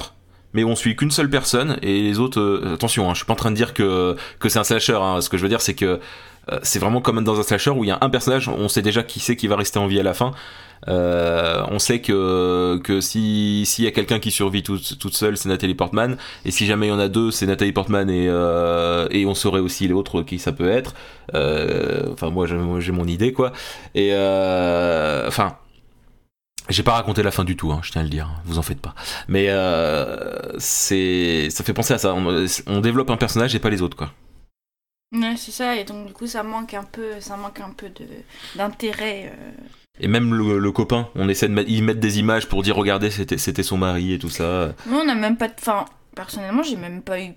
mais 0.53 0.63
on 0.63 0.75
suit 0.75 0.95
qu'une 0.95 1.11
seule 1.11 1.29
personne 1.29 1.77
et 1.81 2.01
les 2.01 2.19
autres. 2.19 2.39
euh, 2.39 2.73
attention, 2.75 3.09
hein, 3.09 3.13
je 3.13 3.17
suis 3.19 3.25
pas 3.25 3.33
en 3.33 3.37
train 3.37 3.51
de 3.51 3.55
dire 3.55 3.73
que 3.73 4.15
que 4.39 4.49
c'est 4.49 4.59
un 4.59 4.63
slasher. 4.63 4.97
hein, 5.01 5.21
ce 5.21 5.29
que 5.29 5.37
je 5.37 5.43
veux 5.43 5.49
dire 5.49 5.61
c'est 5.61 5.73
que 5.73 5.99
euh, 6.51 6.59
c'est 6.63 6.79
vraiment 6.79 7.01
comme 7.01 7.23
dans 7.23 7.39
un 7.39 7.43
slasher 7.43 7.69
où 7.71 7.83
il 7.83 7.87
y 7.87 7.91
a 7.91 7.97
un 8.01 8.09
personnage, 8.09 8.49
on 8.49 8.67
sait 8.67 8.81
déjà 8.81 9.03
qui 9.03 9.19
c'est 9.19 9.35
qui 9.35 9.47
va 9.47 9.55
rester 9.55 9.79
en 9.79 9.87
vie 9.87 9.99
à 9.99 10.03
la 10.03 10.13
fin. 10.13 10.31
Euh, 10.87 11.63
on 11.69 11.77
sait 11.77 12.01
que, 12.01 12.79
que 12.83 13.01
si 13.01 13.63
s'il 13.67 13.85
y 13.85 13.87
a 13.87 13.91
quelqu'un 13.91 14.19
qui 14.19 14.31
survit 14.31 14.63
toute, 14.63 14.97
toute 14.99 15.15
seule, 15.15 15.37
c'est 15.37 15.47
Nathalie 15.49 15.75
Portman. 15.75 16.17
Et 16.43 16.51
si 16.51 16.65
jamais 16.65 16.87
il 16.87 16.89
y 16.89 16.93
en 16.93 16.99
a 16.99 17.07
deux, 17.07 17.31
c'est 17.31 17.45
Nathalie 17.45 17.71
Portman 17.71 18.09
et, 18.09 18.27
euh, 18.29 19.07
et 19.11 19.25
on 19.27 19.35
saurait 19.35 19.59
aussi 19.61 19.87
l'autre 19.87 20.23
qui 20.23 20.37
ça 20.39 20.51
peut 20.51 20.69
être. 20.69 20.93
Euh, 21.35 22.03
Enfin, 22.13 22.29
moi, 22.31 22.45
j'ai 22.47 22.91
mon 22.91 23.05
idée 23.07 23.31
quoi. 23.33 23.51
Et 23.95 24.09
euh, 24.13 25.27
enfin. 25.27 25.55
J'ai 26.69 26.83
pas 26.83 26.93
raconté 26.93 27.23
la 27.23 27.31
fin 27.31 27.43
du 27.43 27.57
tout, 27.57 27.71
hein, 27.71 27.81
je 27.83 27.91
tiens 27.91 28.01
à 28.01 28.03
le 28.03 28.09
dire, 28.09 28.29
vous 28.45 28.57
en 28.57 28.61
faites 28.61 28.79
pas. 28.79 28.95
Mais 29.27 29.47
euh, 29.49 30.57
c'est, 30.59 31.49
ça 31.49 31.63
fait 31.63 31.73
penser 31.73 31.93
à 31.93 31.97
ça. 31.97 32.13
On, 32.13 32.45
on 32.67 32.81
développe 32.81 33.09
un 33.09 33.17
personnage 33.17 33.53
et 33.55 33.59
pas 33.59 33.69
les 33.69 33.81
autres, 33.81 33.97
quoi. 33.97 34.11
Ouais, 35.13 35.35
c'est 35.35 35.51
ça, 35.51 35.75
et 35.75 35.83
donc 35.83 36.07
du 36.07 36.13
coup 36.13 36.25
ça 36.27 36.41
manque 36.41 36.73
un 36.73 36.85
peu, 36.85 37.19
ça 37.19 37.35
manque 37.35 37.59
un 37.59 37.71
peu 37.71 37.89
de 37.89 38.05
d'intérêt. 38.55 39.33
euh. 39.35 39.51
Et 39.99 40.07
même 40.07 40.33
le, 40.33 40.57
le 40.57 40.71
copain, 40.71 41.09
on 41.15 41.27
essaie 41.27 41.49
de 41.49 41.53
mettre, 41.53 41.69
ils 41.69 41.83
mettent 41.83 41.99
des 41.99 42.19
images 42.19 42.47
pour 42.47 42.63
dire 42.63 42.77
regardez 42.77 43.11
c'était, 43.11 43.37
c'était 43.37 43.63
son 43.63 43.77
mari 43.77 44.13
et 44.13 44.19
tout 44.19 44.29
ça. 44.29 44.73
Nous 44.85 44.95
on 44.97 45.03
n'a 45.03 45.15
même 45.15 45.35
pas 45.35 45.49
de, 45.49 45.53
enfin 45.59 45.83
personnellement 46.15 46.63
j'ai 46.63 46.77
même 46.77 47.01
pas 47.01 47.19
eu, 47.19 47.33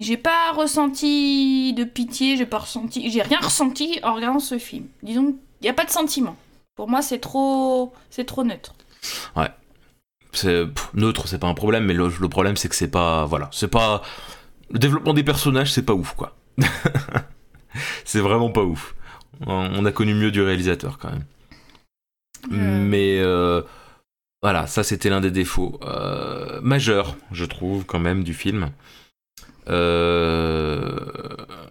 j'ai 0.00 0.16
pas 0.16 0.50
ressenti 0.50 1.72
de 1.74 1.84
pitié, 1.84 2.36
j'ai 2.36 2.46
pas 2.46 2.58
ressenti, 2.58 3.08
j'ai 3.08 3.22
rien 3.22 3.38
ressenti 3.40 4.00
en 4.02 4.14
regardant 4.14 4.40
ce 4.40 4.58
film. 4.58 4.86
Disons, 5.04 5.36
il 5.60 5.66
y 5.66 5.70
a 5.70 5.74
pas 5.74 5.84
de 5.84 5.90
sentiment. 5.90 6.36
Pour 6.76 6.88
moi 6.88 7.02
c'est 7.02 7.18
trop, 7.18 7.92
c'est 8.10 8.24
trop 8.24 8.44
neutre. 8.44 8.74
C'est 10.32 10.66
pff, 10.66 10.90
neutre, 10.94 11.26
c'est 11.28 11.38
pas 11.38 11.46
un 11.46 11.54
problème, 11.54 11.84
mais 11.86 11.94
le, 11.94 12.08
le 12.20 12.28
problème 12.28 12.56
c'est 12.56 12.68
que 12.68 12.74
c'est 12.74 12.90
pas, 12.90 13.24
voilà, 13.24 13.48
c'est 13.52 13.68
pas 13.68 14.02
le 14.70 14.78
développement 14.78 15.14
des 15.14 15.24
personnages, 15.24 15.72
c'est 15.72 15.84
pas 15.84 15.94
ouf 15.94 16.14
quoi. 16.14 16.36
c'est 18.04 18.20
vraiment 18.20 18.50
pas 18.50 18.62
ouf. 18.62 18.94
On 19.46 19.84
a 19.84 19.92
connu 19.92 20.14
mieux 20.14 20.30
du 20.30 20.42
réalisateur 20.42 20.98
quand 20.98 21.10
même. 21.10 21.24
Euh, 22.52 22.80
Mais 22.84 23.18
euh, 23.18 23.62
voilà, 24.42 24.66
ça 24.66 24.82
c'était 24.82 25.10
l'un 25.10 25.20
des 25.20 25.30
défauts 25.30 25.78
euh, 25.82 26.60
majeurs, 26.62 27.16
je 27.32 27.44
trouve, 27.44 27.84
quand 27.84 27.98
même, 27.98 28.22
du 28.24 28.34
film. 28.34 28.70
Euh, 29.68 30.98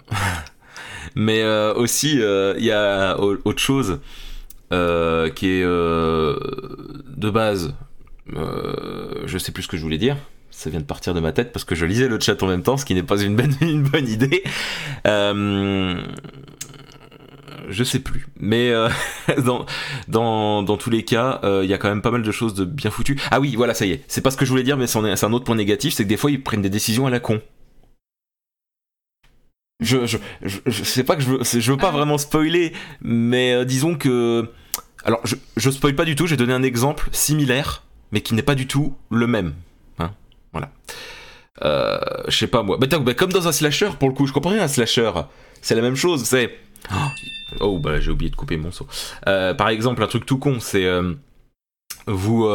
Mais 1.15 1.43
aussi, 1.75 2.15
il 2.15 2.63
y 2.65 2.71
a 2.71 3.19
au- 3.19 3.38
autre 3.45 3.59
chose 3.62 4.00
euh, 4.74 5.29
qui 5.29 5.48
est 5.48 5.63
euh, 5.63 6.36
de 7.15 7.29
base. 7.29 7.74
euh, 8.36 9.24
je 9.25 9.38
sais 9.38 9.51
plus 9.51 9.63
ce 9.63 9.67
que 9.67 9.77
je 9.77 9.84
voulais 9.84 9.98
dire. 9.98 10.17
Ça 10.51 10.69
vient 10.69 10.79
de 10.79 10.86
partir 10.86 11.13
de 11.13 11.19
ma 11.19 11.34
tête 11.34 11.51
parce 11.51 11.65
que 11.65 11.75
je 11.75 11.86
lisais 11.86 12.07
le 12.07 12.19
chat 12.19 12.41
en 12.41 12.48
même 12.48 12.63
temps, 12.63 12.77
ce 12.77 12.86
qui 12.86 12.93
n'est 12.95 13.03
pas 13.03 13.17
une 13.22 13.36
bonne, 13.36 13.53
une 13.62 13.84
bonne 13.84 14.07
idée. 14.07 14.43
Euh, 15.05 15.95
je 17.69 17.84
sais 17.84 18.00
plus. 18.00 18.27
Mais 18.39 18.69
euh, 18.69 18.89
dans, 19.45 19.65
dans, 20.07 20.63
dans 20.63 20.77
tous 20.77 20.89
les 20.89 21.03
cas, 21.03 21.39
euh, 21.43 21.62
il 21.63 21.69
y 21.69 21.74
a 21.74 21.77
quand 21.77 21.89
même 21.89 22.01
pas 22.01 22.12
mal 22.12 22.22
de 22.22 22.31
choses 22.31 22.53
de 22.53 22.63
bien 22.65 22.91
foutues. 22.91 23.19
Ah 23.31 23.39
oui, 23.39 23.55
voilà, 23.55 23.74
ça 23.74 23.86
y 23.86 23.91
est. 23.91 24.03
C'est 24.07 24.22
pas 24.22 24.31
ce 24.31 24.38
que 24.38 24.45
je 24.45 24.50
voulais 24.51 24.63
dire, 24.63 24.77
mais 24.77 24.88
c'est 24.88 24.98
un 25.00 25.34
autre 25.34 25.45
point 25.45 25.55
négatif, 25.55 25.93
c'est 25.93 26.03
que 26.03 26.10
des 26.10 26.17
fois 26.17 26.31
ils 26.31 26.41
prennent 26.41 26.62
des 26.62 26.69
décisions 26.69 27.07
à 27.07 27.10
la 27.10 27.19
con. 27.19 27.41
Je, 29.82 30.05
je, 30.05 30.17
je, 30.41 30.60
je 30.65 30.84
sais 30.84 31.03
pas 31.03 31.15
que 31.17 31.22
je 31.22 31.29
veux, 31.29 31.39
je 31.44 31.72
veux 31.72 31.77
pas 31.77 31.89
Ah. 31.89 31.91
vraiment 31.91 32.17
spoiler, 32.17 32.72
mais 33.01 33.53
euh, 33.53 33.65
disons 33.65 33.96
que. 33.96 34.50
Alors, 35.03 35.20
je, 35.25 35.36
je 35.58 35.70
spoil 35.70 35.96
pas 35.96 36.05
du 36.05 36.15
tout, 36.15 36.27
j'ai 36.27 36.38
donné 36.38 36.53
un 36.53 36.63
exemple 36.63 37.10
similaire, 37.12 37.84
mais 38.12 38.22
qui 38.22 38.34
n'est 38.36 38.41
pas 38.41 38.55
du 38.55 38.67
tout 38.67 38.96
le 39.12 39.27
même. 39.27 39.53
Hein 40.00 40.12
voilà. 40.53 40.72
Euh, 41.63 42.00
je 42.27 42.38
sais 42.38 42.48
pas 42.48 42.63
moi. 42.63 42.77
Bah, 42.77 42.88
t'as- 42.88 43.00
bah, 43.00 43.13
comme 43.13 43.32
dans 43.34 43.48
un 43.48 43.51
slasher, 43.51 43.89
pour 44.00 44.08
le 44.10 44.15
coup, 44.15 44.25
je 44.27 44.34
comprends 44.34 44.51
rien 44.51 44.63
un 44.63 44.67
slasher. 44.70 45.12
C'est 45.62 45.75
la 45.75 45.82
même 45.82 45.96
chose, 45.96 46.24
c'est. 46.24 46.58
Oh, 47.60 47.79
bah 47.79 48.00
j'ai 48.00 48.12
oublié 48.12 48.29
de 48.32 48.36
couper 48.36 48.58
mon 48.58 48.72
saut. 48.72 48.88
Euh, 49.27 49.53
par 49.53 49.70
exemple, 49.70 50.01
un 50.03 50.08
truc 50.08 50.25
tout 50.25 50.38
con, 50.38 50.60
c'est. 50.60 50.88
vous. 52.08 52.48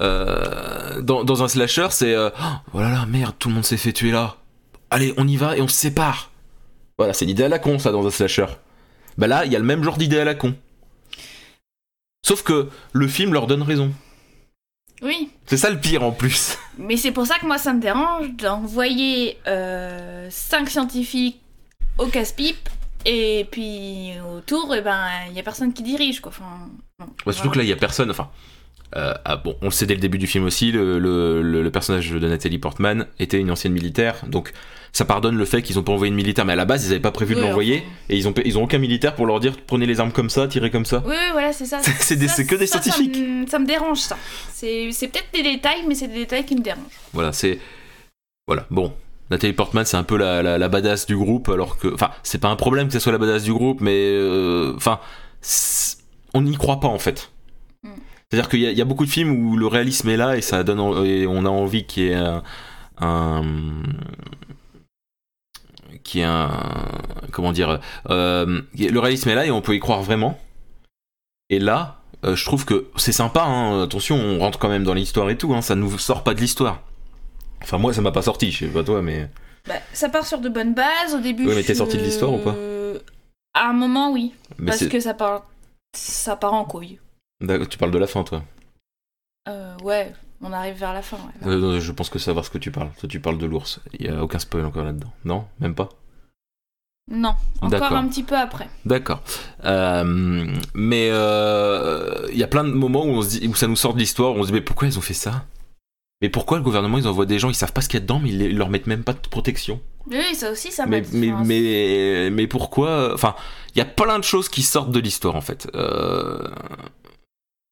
dans, 0.00 1.24
dans 1.24 1.42
un 1.42 1.48
slasher, 1.48 1.88
c'est. 1.90 2.16
oh 2.16 2.80
là 2.80 2.90
là, 2.90 3.06
merde, 3.06 3.34
tout 3.38 3.48
le 3.48 3.54
monde 3.54 3.64
s'est 3.64 3.76
fait 3.76 3.92
tuer 3.92 4.10
là. 4.10 4.36
Allez, 4.90 5.14
on 5.16 5.26
y 5.26 5.36
va 5.36 5.56
et 5.56 5.60
on 5.60 5.68
se 5.68 5.76
sépare. 5.76 6.30
Voilà, 6.98 7.12
c'est 7.12 7.24
l'idée 7.24 7.44
à 7.44 7.48
la 7.48 7.58
con, 7.58 7.78
ça, 7.78 7.90
dans 7.92 8.06
un 8.06 8.10
slasher. 8.10 8.46
Bah 9.18 9.26
là, 9.26 9.44
il 9.44 9.52
y 9.52 9.56
a 9.56 9.58
le 9.58 9.64
même 9.64 9.82
genre 9.82 9.96
d'idée 9.98 10.18
à 10.18 10.24
la 10.24 10.34
con. 10.34 10.54
Sauf 12.26 12.42
que 12.42 12.68
le 12.92 13.08
film 13.08 13.32
leur 13.32 13.46
donne 13.46 13.62
raison. 13.62 13.92
Oui, 15.02 15.28
C'est 15.44 15.58
ça 15.58 15.68
le 15.70 15.78
pire 15.78 16.02
en 16.02 16.10
plus. 16.12 16.56
mais 16.78 16.96
c'est 16.96 17.12
pour 17.12 17.26
ça 17.26 17.38
que 17.38 17.44
moi 17.46 17.58
ça 17.58 17.74
me 17.74 17.80
dérange 17.82 18.30
d'envoyer 18.32 19.36
euh, 19.46 20.26
cinq 20.30 20.70
scientifiques 20.70 21.38
au 21.98 22.06
casse-pipe 22.06 22.68
et 23.04 23.46
puis 23.50 24.12
autour, 24.34 24.74
et 24.74 24.80
ben 24.80 25.06
il 25.28 25.34
y 25.36 25.38
a 25.38 25.42
personne 25.42 25.72
qui 25.74 25.82
dirige 25.82 26.20
quoi. 26.20 26.30
Enfin, 26.30 26.68
non, 26.98 27.06
Ouais, 27.26 27.32
surtout 27.34 27.50
que 27.50 27.58
là, 27.58 27.64
il 27.64 27.68
y 27.68 27.72
a 27.72 27.76
personne. 27.76 28.10
Enfin, 28.10 28.30
euh, 28.96 29.12
ah, 29.26 29.36
bon, 29.36 29.56
on 29.60 29.66
le 29.66 29.70
sait 29.70 29.84
dès 29.86 29.94
le 29.94 30.00
début 30.00 30.18
du 30.18 30.26
film 30.26 30.44
aussi. 30.44 30.72
Le, 30.72 30.98
le- 30.98 31.42
le- 31.42 31.62
le 31.62 31.70
personnage 31.70 32.10
de 32.10 32.26
Nathalie 32.28 32.58
Portman 32.58 33.06
était 33.18 33.38
une 33.38 33.50
ancienne 33.50 33.74
militaire, 33.74 34.24
donc 34.26 34.52
ça 34.96 35.04
pardonne 35.04 35.36
le 35.36 35.44
fait 35.44 35.60
qu'ils 35.60 35.78
ont 35.78 35.82
pas 35.82 35.92
envoyé 35.92 36.08
une 36.10 36.16
militaire. 36.16 36.46
Mais 36.46 36.54
à 36.54 36.56
la 36.56 36.64
base, 36.64 36.86
ils 36.86 36.90
avaient 36.92 37.00
pas 37.00 37.10
prévu 37.10 37.34
de 37.34 37.40
l'envoyer, 37.40 37.78
enfin. 37.84 37.86
et 38.08 38.16
ils 38.16 38.26
ont 38.28 38.34
ils 38.44 38.56
ont 38.56 38.62
aucun 38.64 38.78
militaire 38.78 39.14
pour 39.14 39.26
leur 39.26 39.40
dire 39.40 39.54
prenez 39.66 39.84
les 39.84 40.00
armes 40.00 40.10
comme 40.12 40.30
ça, 40.30 40.48
tirez 40.48 40.70
comme 40.70 40.86
ça. 40.86 41.02
Oui, 41.06 41.12
oui, 41.14 41.32
voilà, 41.32 41.52
c'est 41.52 41.66
ça. 41.66 41.80
C'est- 42.00 42.16
des- 42.16 42.28
Ça, 42.28 42.44
que 42.44 42.54
des 42.54 42.66
ça, 42.66 42.80
scientifiques. 42.80 43.16
me- 43.18 43.46
Ça 43.46 43.58
me 43.58 43.66
dérange, 43.66 43.98
ça. 43.98 44.16
C'est 44.52 44.90
c'est 44.92 45.08
peut-être 45.08 45.28
des 45.34 45.42
détails, 45.42 45.84
mais 45.86 45.94
c'est 45.94 46.08
des 46.08 46.20
détails 46.20 46.46
qui 46.46 46.54
me 46.56 46.62
dérangent. 46.62 46.82
Voilà, 47.12 47.32
c'est 47.32 47.58
voilà. 48.46 48.66
Bon, 48.70 48.92
Nathalie 49.30 49.52
Portman, 49.52 49.84
c'est 49.84 49.96
un 49.98 50.02
peu 50.04 50.16
la, 50.16 50.42
la, 50.42 50.56
la 50.56 50.68
badass 50.68 51.04
du 51.06 51.16
groupe, 51.16 51.48
alors 51.50 51.76
que 51.78 51.92
enfin, 51.92 52.10
c'est 52.22 52.38
pas 52.40 52.48
un 52.48 52.56
problème 52.56 52.86
que 52.86 52.92
ce 52.94 52.98
soit 53.00 53.12
la 53.12 53.18
badass 53.18 53.42
du 53.42 53.52
groupe, 53.52 53.80
mais 53.82 53.92
euh, 54.14 54.72
enfin, 54.76 54.98
on 56.32 56.40
n'y 56.42 56.56
croit 56.56 56.80
pas 56.80 56.88
en 56.88 56.98
fait. 56.98 57.30
Mm. 57.82 57.90
C'est-à-dire 58.30 58.48
qu'il 58.48 58.60
y, 58.60 58.66
a- 58.66 58.70
il 58.70 58.78
y 58.78 58.82
a 58.82 58.84
beaucoup 58.86 59.04
de 59.04 59.10
films 59.10 59.32
où 59.46 59.56
le 59.56 59.66
réalisme 59.66 60.08
est 60.08 60.16
là 60.16 60.36
et 60.36 60.40
ça 60.40 60.62
donne 60.64 60.80
en- 60.80 61.04
et 61.04 61.26
on 61.26 61.44
a 61.44 61.48
envie 61.50 61.84
qu'il 61.84 62.04
y 62.04 62.08
ait 62.08 62.14
un, 62.14 62.42
un 63.00 63.44
qui 66.06 66.20
est 66.20 66.24
un 66.24 66.50
comment 67.32 67.52
dire 67.52 67.80
euh, 68.10 68.62
le 68.78 68.98
réalisme 68.98 69.28
est 69.28 69.34
là 69.34 69.44
et 69.46 69.50
on 69.50 69.60
peut 69.60 69.74
y 69.74 69.80
croire 69.80 70.02
vraiment 70.02 70.38
et 71.50 71.58
là 71.58 72.00
euh, 72.24 72.34
je 72.36 72.44
trouve 72.44 72.64
que 72.64 72.86
c'est 72.96 73.12
sympa 73.12 73.42
hein, 73.42 73.82
attention 73.82 74.16
on 74.16 74.38
rentre 74.38 74.58
quand 74.58 74.68
même 74.68 74.84
dans 74.84 74.94
l'histoire 74.94 75.28
et 75.30 75.36
tout 75.36 75.52
hein, 75.54 75.62
ça 75.62 75.74
nous 75.74 75.98
sort 75.98 76.22
pas 76.24 76.34
de 76.34 76.40
l'histoire 76.40 76.80
enfin 77.62 77.78
moi 77.78 77.92
ça 77.92 78.00
m'a 78.00 78.12
pas 78.12 78.22
sorti 78.22 78.50
je 78.50 78.66
sais 78.66 78.72
pas 78.72 78.82
toi 78.84 79.02
mais 79.02 79.28
Bah, 79.68 79.74
ça 79.92 80.08
part 80.08 80.24
sur 80.26 80.38
de 80.38 80.48
bonnes 80.48 80.74
bases. 80.74 81.14
Au 81.14 81.20
début, 81.20 81.44
Oui, 81.46 81.54
mais 81.56 81.62
je- 81.62 81.66
t'es 81.66 81.74
sorti 81.74 81.96
de 81.98 82.02
l'histoire 82.02 82.32
ou 82.32 82.38
pas 82.38 82.54
À 83.54 83.68
un 83.70 83.72
moment, 83.72 84.12
oui. 84.12 84.32
mais 84.58 84.66
parce 84.70 84.86
que 84.86 85.00
ça 85.00 85.12
part, 85.12 85.44
ça 85.96 86.36
part 86.36 86.54
en 86.54 86.64
couille. 86.64 87.00
Tu 87.68 87.76
parles 87.76 87.90
de 87.90 87.98
la 87.98 88.06
fin 88.06 88.22
toi 88.22 88.44
Euh, 89.48 89.76
ouais, 89.82 90.12
on 90.42 90.52
arrive 90.52 90.76
vers 90.76 90.92
la 90.92 91.02
fin. 91.02 91.16
ouais. 91.16 91.48
Euh, 91.48 91.58
non, 91.58 91.80
je 91.80 91.92
pense 91.92 92.10
que 92.10 92.18
savoir 92.18 92.44
ce 92.44 92.50
que 92.50 92.58
tu 92.58 92.70
parles 92.70 92.90
toi 92.98 93.08
tu 93.08 93.20
parles 93.20 93.38
de 93.38 93.46
l'ours 93.46 93.80
il 93.98 94.06
y 94.06 94.08
a 94.08 94.22
aucun 94.22 94.38
spoil 94.38 94.64
encore 94.64 94.84
là-dedans 94.84 95.12
non? 95.24 95.44
Même 95.60 95.74
pas? 95.74 95.88
Non, 97.08 97.34
encore 97.60 97.92
un 97.92 98.08
petit 98.08 98.24
peu 98.24 98.36
après. 98.36 98.68
D'accord. 98.84 99.22
Euh, 99.64 100.52
mais 100.74 101.08
euh, 101.12 102.26
il 102.32 102.36
y 102.36 102.42
a 102.42 102.48
plein 102.48 102.64
de 102.64 102.70
moments 102.70 103.04
où, 103.04 103.10
on 103.10 103.22
se 103.22 103.38
dit, 103.38 103.46
où 103.46 103.54
ça 103.54 103.68
nous 103.68 103.76
sort 103.76 103.94
de 103.94 104.00
l'histoire, 104.00 104.34
où 104.34 104.38
on 104.40 104.42
se 104.42 104.48
dit 104.48 104.52
mais 104.52 104.60
pourquoi 104.60 104.88
ils 104.88 104.98
ont 104.98 105.02
fait 105.02 105.14
ça? 105.14 105.44
Mais 106.20 106.28
pourquoi 106.30 106.58
le 106.58 106.64
gouvernement 106.64 106.98
ils 106.98 107.06
envoient 107.06 107.24
des 107.26 107.38
gens, 107.38 107.48
ils 107.48 107.54
savent 107.54 107.72
pas 107.72 107.80
ce 107.80 107.88
qu'il 107.88 108.00
y 108.00 108.02
a 108.02 108.04
dedans, 108.04 108.18
mais 108.18 108.30
ils, 108.30 108.42
ils 108.42 108.58
leur 108.58 108.70
mettent 108.70 108.88
même 108.88 109.04
pas 109.04 109.12
de 109.12 109.20
protection? 109.20 109.80
Oui, 110.10 110.34
ça 110.34 110.50
aussi, 110.50 110.72
ça 110.72 110.84
m'a 110.86 111.00
mais, 111.00 111.04
mais, 111.12 111.32
mais, 111.44 112.30
mais 112.30 112.46
pourquoi 112.48 113.14
Enfin, 113.14 113.36
il 113.76 113.78
y 113.78 113.82
a 113.82 113.84
plein 113.84 114.18
de 114.18 114.24
choses 114.24 114.48
qui 114.48 114.62
sortent 114.62 114.90
de 114.90 114.98
l'histoire 114.98 115.36
en 115.36 115.40
fait. 115.40 115.68
Euh, 115.76 116.48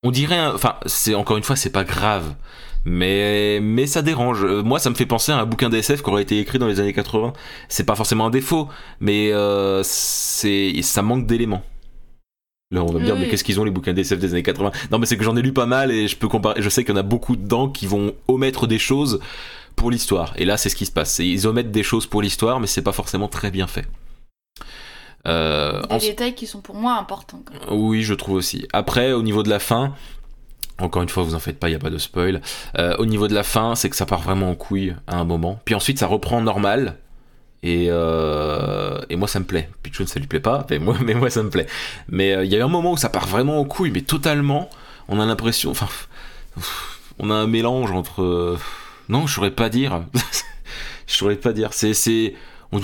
on 0.04 0.10
dirait, 0.10 0.40
enfin, 0.46 0.76
c'est 0.86 1.14
encore 1.14 1.36
une 1.36 1.42
fois, 1.42 1.56
c'est 1.56 1.70
pas 1.70 1.84
grave, 1.84 2.34
mais 2.84 3.58
mais 3.62 3.86
ça 3.86 4.02
dérange. 4.02 4.44
Euh, 4.44 4.62
Moi, 4.62 4.78
ça 4.78 4.90
me 4.90 4.94
fait 4.94 5.06
penser 5.06 5.32
à 5.32 5.38
un 5.38 5.46
bouquin 5.46 5.70
d'SF 5.70 6.02
qui 6.02 6.10
aurait 6.10 6.22
été 6.22 6.38
écrit 6.38 6.58
dans 6.58 6.66
les 6.68 6.78
années 6.80 6.92
80. 6.92 7.32
C'est 7.68 7.84
pas 7.84 7.94
forcément 7.96 8.26
un 8.26 8.30
défaut, 8.30 8.68
mais 9.00 9.32
euh, 9.32 9.80
c'est 9.82 10.72
ça 10.82 11.02
manque 11.02 11.26
d'éléments. 11.26 11.62
Là, 12.70 12.82
on 12.82 12.86
va 12.92 12.98
me 12.98 13.04
dire, 13.04 13.14
Oui. 13.14 13.20
mais 13.22 13.28
qu'est-ce 13.28 13.44
qu'ils 13.44 13.60
ont 13.60 13.64
les 13.64 13.70
bouquins 13.70 13.92
d'SF 13.92 14.18
des 14.18 14.32
années 14.32 14.42
80 14.42 14.70
Non, 14.90 14.98
mais 14.98 15.06
c'est 15.06 15.16
que 15.16 15.24
j'en 15.24 15.36
ai 15.36 15.42
lu 15.42 15.52
pas 15.52 15.66
mal 15.66 15.90
et 15.92 16.08
je 16.08 16.16
peux 16.16 16.28
comparer. 16.28 16.60
Je 16.60 16.68
sais 16.68 16.84
qu'il 16.84 16.94
y 16.94 16.96
en 16.96 17.00
a 17.00 17.04
beaucoup 17.04 17.36
dedans 17.36 17.68
qui 17.68 17.86
vont 17.86 18.14
omettre 18.26 18.66
des 18.66 18.78
choses 18.78 19.20
pour 19.76 19.90
l'histoire. 19.90 20.32
Et 20.36 20.44
là, 20.44 20.56
c'est 20.56 20.68
ce 20.70 20.76
qui 20.76 20.86
se 20.86 20.90
passe. 20.92 21.18
Ils 21.20 21.46
omettent 21.46 21.70
des 21.70 21.82
choses 21.82 22.06
pour 22.06 22.20
l'histoire, 22.22 22.60
mais 22.60 22.66
c'est 22.66 22.82
pas 22.82 22.92
forcément 22.92 23.28
très 23.28 23.50
bien 23.50 23.66
fait. 23.66 23.86
Euh, 25.26 25.80
Des 25.82 25.94
en- 25.94 25.98
détails 25.98 26.34
qui 26.34 26.46
sont 26.46 26.60
pour 26.60 26.74
moi 26.74 26.94
importants. 26.98 27.40
quand 27.44 27.54
même. 27.70 27.80
oui, 27.82 28.02
je 28.02 28.14
trouve 28.14 28.36
aussi. 28.36 28.66
Après, 28.72 29.12
au 29.12 29.22
niveau 29.22 29.42
de 29.42 29.48
la 29.50 29.58
fin, 29.58 29.94
encore 30.78 31.02
une 31.02 31.08
fois, 31.08 31.22
vous 31.22 31.34
en 31.34 31.38
faites 31.38 31.58
pas, 31.58 31.68
il 31.68 31.72
y 31.72 31.76
a 31.76 31.78
pas 31.78 31.90
de 31.90 31.98
spoil. 31.98 32.42
Euh, 32.78 32.96
au 32.98 33.06
niveau 33.06 33.28
de 33.28 33.34
la 33.34 33.42
fin, 33.42 33.74
c'est 33.74 33.88
que 33.90 33.96
ça 33.96 34.06
part 34.06 34.20
vraiment 34.20 34.50
en 34.50 34.54
couille 34.54 34.94
à 35.06 35.16
un 35.16 35.24
moment. 35.24 35.60
Puis 35.64 35.74
ensuite, 35.74 35.98
ça 35.98 36.06
reprend 36.06 36.40
normal. 36.40 36.96
Et, 37.62 37.86
euh, 37.88 39.00
et 39.08 39.16
moi, 39.16 39.26
ça 39.28 39.38
me 39.40 39.46
plaît. 39.46 39.70
Pichon, 39.82 40.06
ça 40.06 40.20
lui 40.20 40.26
plaît 40.26 40.40
pas, 40.40 40.66
mais 40.68 40.78
moi, 40.78 40.96
mais 41.04 41.14
moi 41.14 41.30
ça 41.30 41.42
me 41.42 41.48
plaît. 41.48 41.66
Mais 42.08 42.34
euh, 42.34 42.44
il 42.44 42.52
y 42.52 42.56
a 42.56 42.58
eu 42.58 42.62
un 42.62 42.68
moment 42.68 42.92
où 42.92 42.96
ça 42.98 43.08
part 43.08 43.26
vraiment 43.26 43.58
en 43.60 43.64
couille, 43.64 43.90
mais 43.90 44.02
totalement. 44.02 44.68
On 45.08 45.18
a 45.20 45.24
l'impression. 45.26 45.70
Enfin, 45.70 45.88
on 47.18 47.30
a 47.30 47.34
un 47.34 47.46
mélange 47.46 47.90
entre. 47.92 48.22
euh, 48.22 48.58
non, 49.08 49.26
je 49.26 49.34
saurais 49.34 49.50
pas 49.52 49.68
dire. 49.70 50.02
je 51.06 51.14
saurais 51.16 51.36
pas 51.36 51.52
dire. 51.54 51.72
C'est. 51.72 51.94
c'est 51.94 52.34
on- 52.72 52.80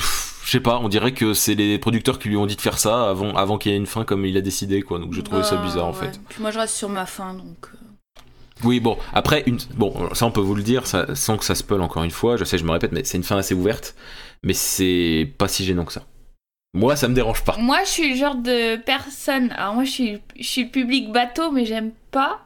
je 0.50 0.56
sais 0.56 0.60
pas, 0.60 0.80
on 0.82 0.88
dirait 0.88 1.12
que 1.14 1.32
c'est 1.32 1.54
les 1.54 1.78
producteurs 1.78 2.18
qui 2.18 2.28
lui 2.28 2.36
ont 2.36 2.44
dit 2.44 2.56
de 2.56 2.60
faire 2.60 2.76
ça 2.80 3.08
avant, 3.08 3.36
avant 3.36 3.56
qu'il 3.56 3.70
y 3.70 3.74
ait 3.76 3.78
une 3.78 3.86
fin 3.86 4.04
comme 4.04 4.26
il 4.26 4.36
a 4.36 4.40
décidé, 4.40 4.82
quoi. 4.82 4.98
Donc 4.98 5.12
je 5.14 5.20
trouvais 5.20 5.44
ça 5.44 5.54
Bah, 5.54 5.62
bizarre 5.64 5.86
en 5.86 5.92
ouais. 5.92 5.98
fait. 5.98 6.20
Puis 6.28 6.42
moi, 6.42 6.50
je 6.50 6.58
reste 6.58 6.74
sur 6.74 6.88
ma 6.88 7.06
fin, 7.06 7.34
donc. 7.34 7.68
euh, 7.72 8.24
Oui, 8.64 8.80
bon, 8.80 8.98
après, 9.12 9.44
une... 9.46 9.58
bon, 9.76 10.12
ça 10.12 10.26
on 10.26 10.32
peut 10.32 10.40
vous 10.40 10.56
le 10.56 10.64
dire, 10.64 10.88
ça, 10.88 11.14
sans 11.14 11.36
que 11.36 11.44
ça 11.44 11.54
spoil 11.54 11.80
encore 11.82 12.02
une 12.02 12.10
fois, 12.10 12.36
je 12.36 12.42
sais, 12.42 12.58
je 12.58 12.64
me 12.64 12.72
répète, 12.72 12.90
mais 12.90 13.04
c'est 13.04 13.16
une 13.16 13.22
fin 13.22 13.36
assez 13.36 13.54
ouverte, 13.54 13.94
mais 14.42 14.52
c'est 14.52 15.32
pas 15.38 15.46
si 15.46 15.64
gênant 15.64 15.84
que 15.84 15.92
ça. 15.92 16.02
Moi, 16.74 16.96
ça 16.96 17.06
me 17.06 17.14
dérange 17.14 17.44
pas. 17.44 17.56
Moi, 17.56 17.78
je 17.84 17.88
suis 17.90 18.10
le 18.10 18.16
genre 18.16 18.34
de 18.34 18.74
personne. 18.74 19.52
Alors, 19.52 19.74
moi, 19.74 19.84
je 19.84 19.90
suis, 19.90 20.18
je 20.36 20.42
suis 20.48 20.64
le 20.64 20.70
public 20.70 21.12
bateau, 21.12 21.52
mais 21.52 21.64
j'aime 21.64 21.92
pas 22.10 22.40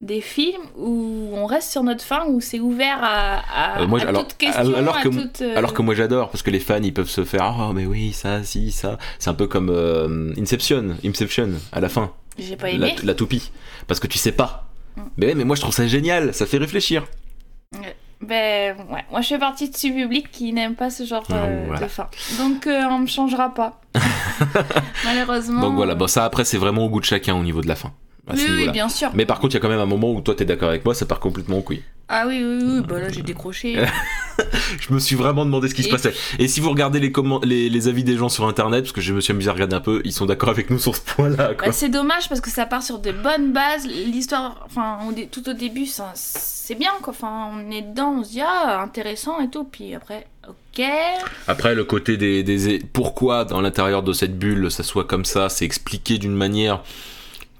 des 0.00 0.22
films 0.22 0.62
où 0.78 1.28
on 1.34 1.44
reste 1.44 1.70
sur 1.70 1.82
notre 1.82 2.02
fin, 2.02 2.24
où 2.26 2.40
c'est 2.40 2.58
ouvert 2.60 2.98
à, 3.02 3.40
à, 3.76 3.82
Euh, 3.82 3.86
moi, 3.86 4.00
à 4.00 4.08
alors- 4.08 4.26
toute 4.26 4.38
question, 4.38 4.74
alors 4.74 4.96
à 4.96 5.02
que- 5.02 5.08
toute, 5.08 5.42
euh, 5.42 5.56
Alors 5.56 5.74
que 5.74 5.82
moi 5.82 5.94
j'adore, 5.94 6.30
parce 6.30 6.42
que 6.42 6.50
les 6.50 6.58
fans 6.60 6.80
ils 6.82 6.94
peuvent 6.94 7.10
se 7.10 7.24
faire 7.24 7.54
Oh, 7.60 7.72
mais 7.74 7.84
oui, 7.84 8.12
ça, 8.12 8.42
si, 8.42 8.72
ça. 8.72 8.96
C'est 9.18 9.28
un 9.28 9.34
peu 9.34 9.46
comme 9.46 9.68
euh, 9.70 10.32
Inception, 10.38 10.96
Inception, 11.04 11.50
à 11.72 11.80
la 11.80 11.90
fin, 11.90 12.12
J'ai 12.38 12.56
pas 12.56 12.68
la, 12.68 12.72
aimé. 12.88 12.96
la 13.04 13.14
toupie. 13.14 13.50
Parce 13.88 14.00
que 14.00 14.06
tu 14.06 14.16
sais 14.16 14.32
pas. 14.32 14.64
Mm. 14.96 15.00
Mais 15.18 15.34
mais 15.34 15.44
moi 15.44 15.54
je 15.54 15.60
trouve 15.60 15.74
ça 15.74 15.86
génial, 15.86 16.32
ça 16.32 16.46
fait 16.46 16.58
réfléchir. 16.58 17.04
Ben, 18.22 18.76
ouais. 18.90 19.02
Moi, 19.10 19.22
je 19.22 19.28
fais 19.28 19.38
partie 19.38 19.70
de 19.70 19.74
ce 19.76 19.86
public 19.88 20.30
qui 20.30 20.52
n'aime 20.52 20.74
pas 20.74 20.90
ce 20.90 21.04
genre 21.04 21.24
Ah, 21.30 21.36
euh, 21.36 21.64
voilà. 21.68 21.80
de 21.80 21.88
fin. 21.88 22.06
Donc, 22.38 22.66
euh, 22.66 22.82
on 22.90 22.98
me 22.98 23.06
changera 23.06 23.54
pas. 23.54 23.80
Malheureusement. 25.06 25.62
Donc 25.62 25.74
voilà, 25.76 25.94
bon, 25.94 26.06
ça 26.06 26.24
après 26.26 26.44
c'est 26.44 26.58
vraiment 26.58 26.84
au 26.84 26.90
goût 26.90 27.00
de 27.00 27.06
chacun 27.06 27.34
au 27.34 27.42
niveau 27.42 27.62
de 27.62 27.68
la 27.68 27.76
fin. 27.76 27.92
Oui, 28.34 28.68
bien 28.70 28.88
sûr. 28.88 29.10
Mais 29.14 29.26
par 29.26 29.38
contre, 29.40 29.54
il 29.54 29.56
y 29.56 29.58
a 29.58 29.60
quand 29.60 29.68
même 29.68 29.80
un 29.80 29.86
moment 29.86 30.12
où 30.12 30.20
toi 30.20 30.34
t'es 30.34 30.44
d'accord 30.44 30.68
avec 30.68 30.84
moi, 30.84 30.94
ça 30.94 31.06
part 31.06 31.20
complètement 31.20 31.58
en 31.58 31.62
couille. 31.62 31.82
Ah 32.12 32.24
oui, 32.26 32.42
oui, 32.42 32.58
oui. 32.64 32.80
Bah 32.88 32.98
là, 32.98 33.08
j'ai 33.08 33.22
décroché. 33.22 33.76
Je 34.80 34.92
me 34.92 34.98
suis 34.98 35.14
vraiment 35.14 35.44
demandé 35.44 35.68
ce 35.68 35.74
qui 35.74 35.82
se 35.84 35.88
passait. 35.90 36.12
Et 36.40 36.48
si 36.48 36.58
vous 36.60 36.70
regardez 36.70 36.98
les, 36.98 37.12
les, 37.44 37.68
les 37.68 37.88
avis 37.88 38.02
des 38.02 38.16
gens 38.16 38.28
sur 38.28 38.48
internet, 38.48 38.82
parce 38.84 38.92
que 38.92 39.00
je 39.00 39.12
me 39.12 39.20
suis 39.20 39.32
amusé 39.32 39.48
à 39.48 39.52
regarder 39.52 39.76
un 39.76 39.80
peu, 39.80 40.00
ils 40.04 40.12
sont 40.12 40.26
d'accord 40.26 40.48
avec 40.48 40.70
nous 40.70 40.78
sur 40.78 40.96
ce 40.96 41.02
point-là. 41.02 41.52
Bah, 41.58 41.72
c'est 41.72 41.88
dommage 41.88 42.28
parce 42.28 42.40
que 42.40 42.50
ça 42.50 42.66
part 42.66 42.82
sur 42.82 42.98
de 42.98 43.12
bonnes 43.12 43.52
bases. 43.52 43.86
L'histoire, 43.86 44.60
enfin, 44.66 44.98
au 45.08 45.12
tout 45.30 45.48
au 45.48 45.52
début, 45.52 45.86
c'est 46.14 46.74
bien 46.74 46.90
quoi. 47.02 47.12
Enfin, 47.12 47.50
on 47.54 47.70
est 47.70 47.82
dedans, 47.82 48.16
on 48.18 48.24
se 48.24 48.30
dit 48.30 48.40
ah 48.40 48.80
intéressant 48.82 49.38
et 49.40 49.48
tout. 49.50 49.64
Puis 49.64 49.94
après, 49.94 50.26
ok. 50.48 50.84
Après, 51.46 51.74
le 51.76 51.84
côté 51.84 52.16
des, 52.16 52.42
des- 52.42 52.78
Pourquoi 52.92 53.44
dans 53.44 53.60
l'intérieur 53.60 54.02
de 54.02 54.12
cette 54.12 54.36
bulle 54.38 54.70
ça 54.70 54.82
soit 54.82 55.04
comme 55.04 55.24
ça, 55.26 55.48
c'est 55.48 55.64
expliqué 55.64 56.18
d'une 56.18 56.34
manière 56.34 56.82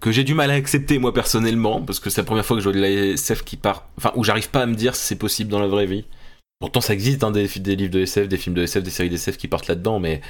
que 0.00 0.12
j'ai 0.12 0.24
du 0.24 0.34
mal 0.34 0.50
à 0.50 0.54
accepter 0.54 0.98
moi 0.98 1.12
personnellement, 1.12 1.82
parce 1.82 2.00
que 2.00 2.10
c'est 2.10 2.20
la 2.20 2.26
première 2.26 2.44
fois 2.44 2.56
que 2.56 2.62
je 2.62 2.68
vois 2.68 2.76
de 2.76 2.80
la 2.80 2.90
SF 2.90 3.44
qui 3.44 3.56
part. 3.56 3.88
Enfin, 3.98 4.12
où 4.16 4.24
j'arrive 4.24 4.50
pas 4.50 4.62
à 4.62 4.66
me 4.66 4.74
dire 4.74 4.96
si 4.96 5.06
c'est 5.06 5.16
possible 5.16 5.50
dans 5.50 5.60
la 5.60 5.66
vraie 5.66 5.86
vie. 5.86 6.04
Pourtant, 6.58 6.80
ça 6.80 6.92
existe 6.92 7.24
hein, 7.24 7.30
des, 7.30 7.46
des 7.46 7.76
livres 7.76 7.92
de 7.92 8.00
SF, 8.00 8.28
des 8.28 8.36
films 8.36 8.54
de 8.54 8.62
SF, 8.62 8.82
des 8.82 8.90
séries 8.90 9.10
d'SF 9.10 9.36
qui 9.36 9.48
partent 9.48 9.68
là-dedans, 9.68 9.98
mais 9.98 10.20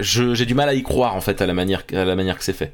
j'ai 0.00 0.46
du 0.46 0.54
mal 0.54 0.68
à 0.68 0.74
y 0.74 0.82
croire 0.82 1.14
en 1.14 1.20
fait 1.20 1.40
à 1.42 1.46
la 1.46 1.54
manière, 1.54 1.82
à 1.92 2.04
la 2.04 2.16
manière 2.16 2.38
que 2.38 2.44
c'est 2.44 2.52
fait. 2.52 2.72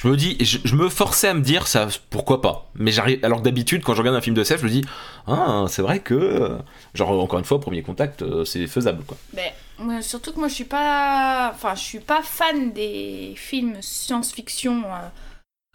Je 0.00 0.06
me 0.06 0.16
dis, 0.16 0.36
je, 0.40 0.76
me 0.76 0.88
forçais 0.88 1.26
à 1.26 1.34
me 1.34 1.40
dire 1.40 1.66
ça, 1.66 1.88
pourquoi 2.10 2.40
pas. 2.40 2.70
Mais 2.76 2.92
j'arrive, 2.92 3.18
alors 3.24 3.40
que 3.40 3.44
d'habitude, 3.44 3.82
quand 3.82 3.94
je 3.94 3.98
regarde 3.98 4.16
un 4.16 4.20
film 4.20 4.36
de 4.36 4.42
SF, 4.42 4.60
je 4.60 4.66
me 4.66 4.70
dis, 4.70 4.84
ah, 5.26 5.64
c'est 5.68 5.82
vrai 5.82 5.98
que, 5.98 6.56
genre 6.94 7.10
encore 7.20 7.40
une 7.40 7.44
fois, 7.44 7.60
premier 7.60 7.82
contact, 7.82 8.22
euh, 8.22 8.44
c'est 8.44 8.68
faisable 8.68 9.02
quoi. 9.04 9.16
Ben, 9.32 9.50
moi, 9.80 10.00
surtout 10.00 10.32
que 10.32 10.38
moi, 10.38 10.46
je 10.46 10.54
suis 10.54 10.64
pas, 10.64 11.50
enfin, 11.52 11.74
je 11.74 11.82
suis 11.82 11.98
pas 11.98 12.22
fan 12.22 12.72
des 12.72 13.34
films 13.34 13.78
science-fiction 13.80 14.84
euh, 14.84 15.08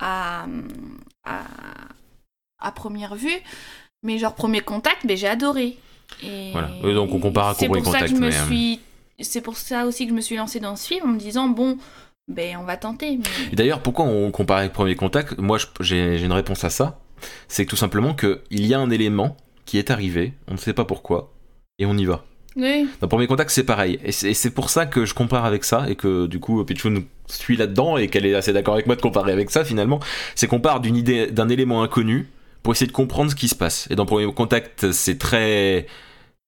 à, 0.04 0.46
à 1.24 1.44
à 2.64 2.72
première 2.72 3.16
vue. 3.16 3.42
Mais 4.04 4.18
genre 4.18 4.34
premier 4.36 4.62
contact, 4.62 5.06
ben 5.06 5.16
j'ai 5.16 5.28
adoré. 5.28 5.78
Et 6.24 6.52
Voilà. 6.52 6.70
Oui, 6.84 6.94
donc 6.94 7.14
on 7.14 7.20
compare 7.20 7.50
à 7.50 7.54
C'est 7.54 7.68
Premier 7.68 7.82
pour 7.82 7.92
ça 7.92 8.00
que 8.00 8.06
Contact, 8.06 8.20
je 8.20 8.26
me 8.26 8.30
mais, 8.30 8.36
euh, 8.36 8.46
suis, 8.46 8.80
c'est 9.20 9.42
pour 9.42 9.58
ça 9.58 9.86
aussi 9.86 10.06
que 10.06 10.10
je 10.10 10.16
me 10.16 10.22
suis 10.22 10.36
lancée 10.36 10.60
dans 10.60 10.76
ce 10.76 10.88
film 10.88 11.10
en 11.10 11.14
me 11.14 11.20
disant 11.20 11.48
bon, 11.48 11.78
ben 12.28 12.58
on 12.58 12.64
va 12.64 12.78
tenter. 12.78 13.18
Mais... 13.18 13.52
Et 13.52 13.56
d'ailleurs, 13.56 13.80
pourquoi 13.82 14.06
on 14.06 14.32
compare 14.32 14.58
avec 14.58 14.74
Premier 14.74 14.96
Contact? 14.96 15.38
Moi, 15.38 15.58
j'ai 15.80 16.22
une 16.22 16.34
réponse 16.34 16.64
à 16.64 16.70
ça. 16.70 17.00
C'est 17.48 17.66
que 17.66 17.70
tout 17.70 17.78
simplement 17.78 18.14
qu'il 18.14 18.66
y 18.66 18.74
a 18.74 18.80
un 18.80 18.90
élément 18.90 19.38
qui 19.66 19.78
est 19.78 19.92
arrivé, 19.92 20.34
on 20.50 20.54
ne 20.54 20.58
sait 20.58 20.74
pas 20.74 20.84
pourquoi, 20.84 21.32
et 21.80 21.86
on 21.86 21.98
y 21.98 22.04
va. 22.04 22.26
Oui. 22.56 22.88
Dans 23.02 23.08
Premier 23.08 23.28
Contact, 23.28 23.50
c'est 23.50 23.64
pareil. 23.64 24.00
Et 24.04 24.12
c'est 24.12 24.50
pour 24.52 24.70
ça 24.70 24.86
que 24.86 25.06
je 25.06 25.14
compare 25.14 25.46
avec 25.46 25.64
ça, 25.64 25.86
et 25.90 25.96
que 25.96 26.28
du 26.28 26.40
coup, 26.40 26.64
Pichun 26.64 27.04
suit 27.28 27.58
là-dedans, 27.58 27.98
et 27.98 28.08
qu'elle 28.08 28.26
est 28.26 28.36
assez 28.36 28.54
d'accord 28.54 28.76
avec 28.76 28.86
moi 28.86 28.96
de 28.96 29.02
comparer 29.02 29.32
avec 29.32 29.50
ça, 29.50 29.66
finalement. 29.66 30.00
C'est 30.36 30.48
qu'on 30.48 30.60
part 30.60 30.80
d'une 30.80 30.96
idée, 30.96 31.28
d'un 31.28 31.50
élément 31.50 31.84
inconnu, 31.84 32.28
pour 32.62 32.74
essayer 32.74 32.88
de 32.88 32.94
comprendre 32.94 33.32
ce 33.32 33.36
qui 33.36 33.48
se 33.48 33.56
passe. 33.56 33.88
Et 33.90 33.96
dans 33.96 34.06
Premier 34.06 34.32
Contact, 34.32 34.92
c'est 34.92 35.18
très 35.18 35.88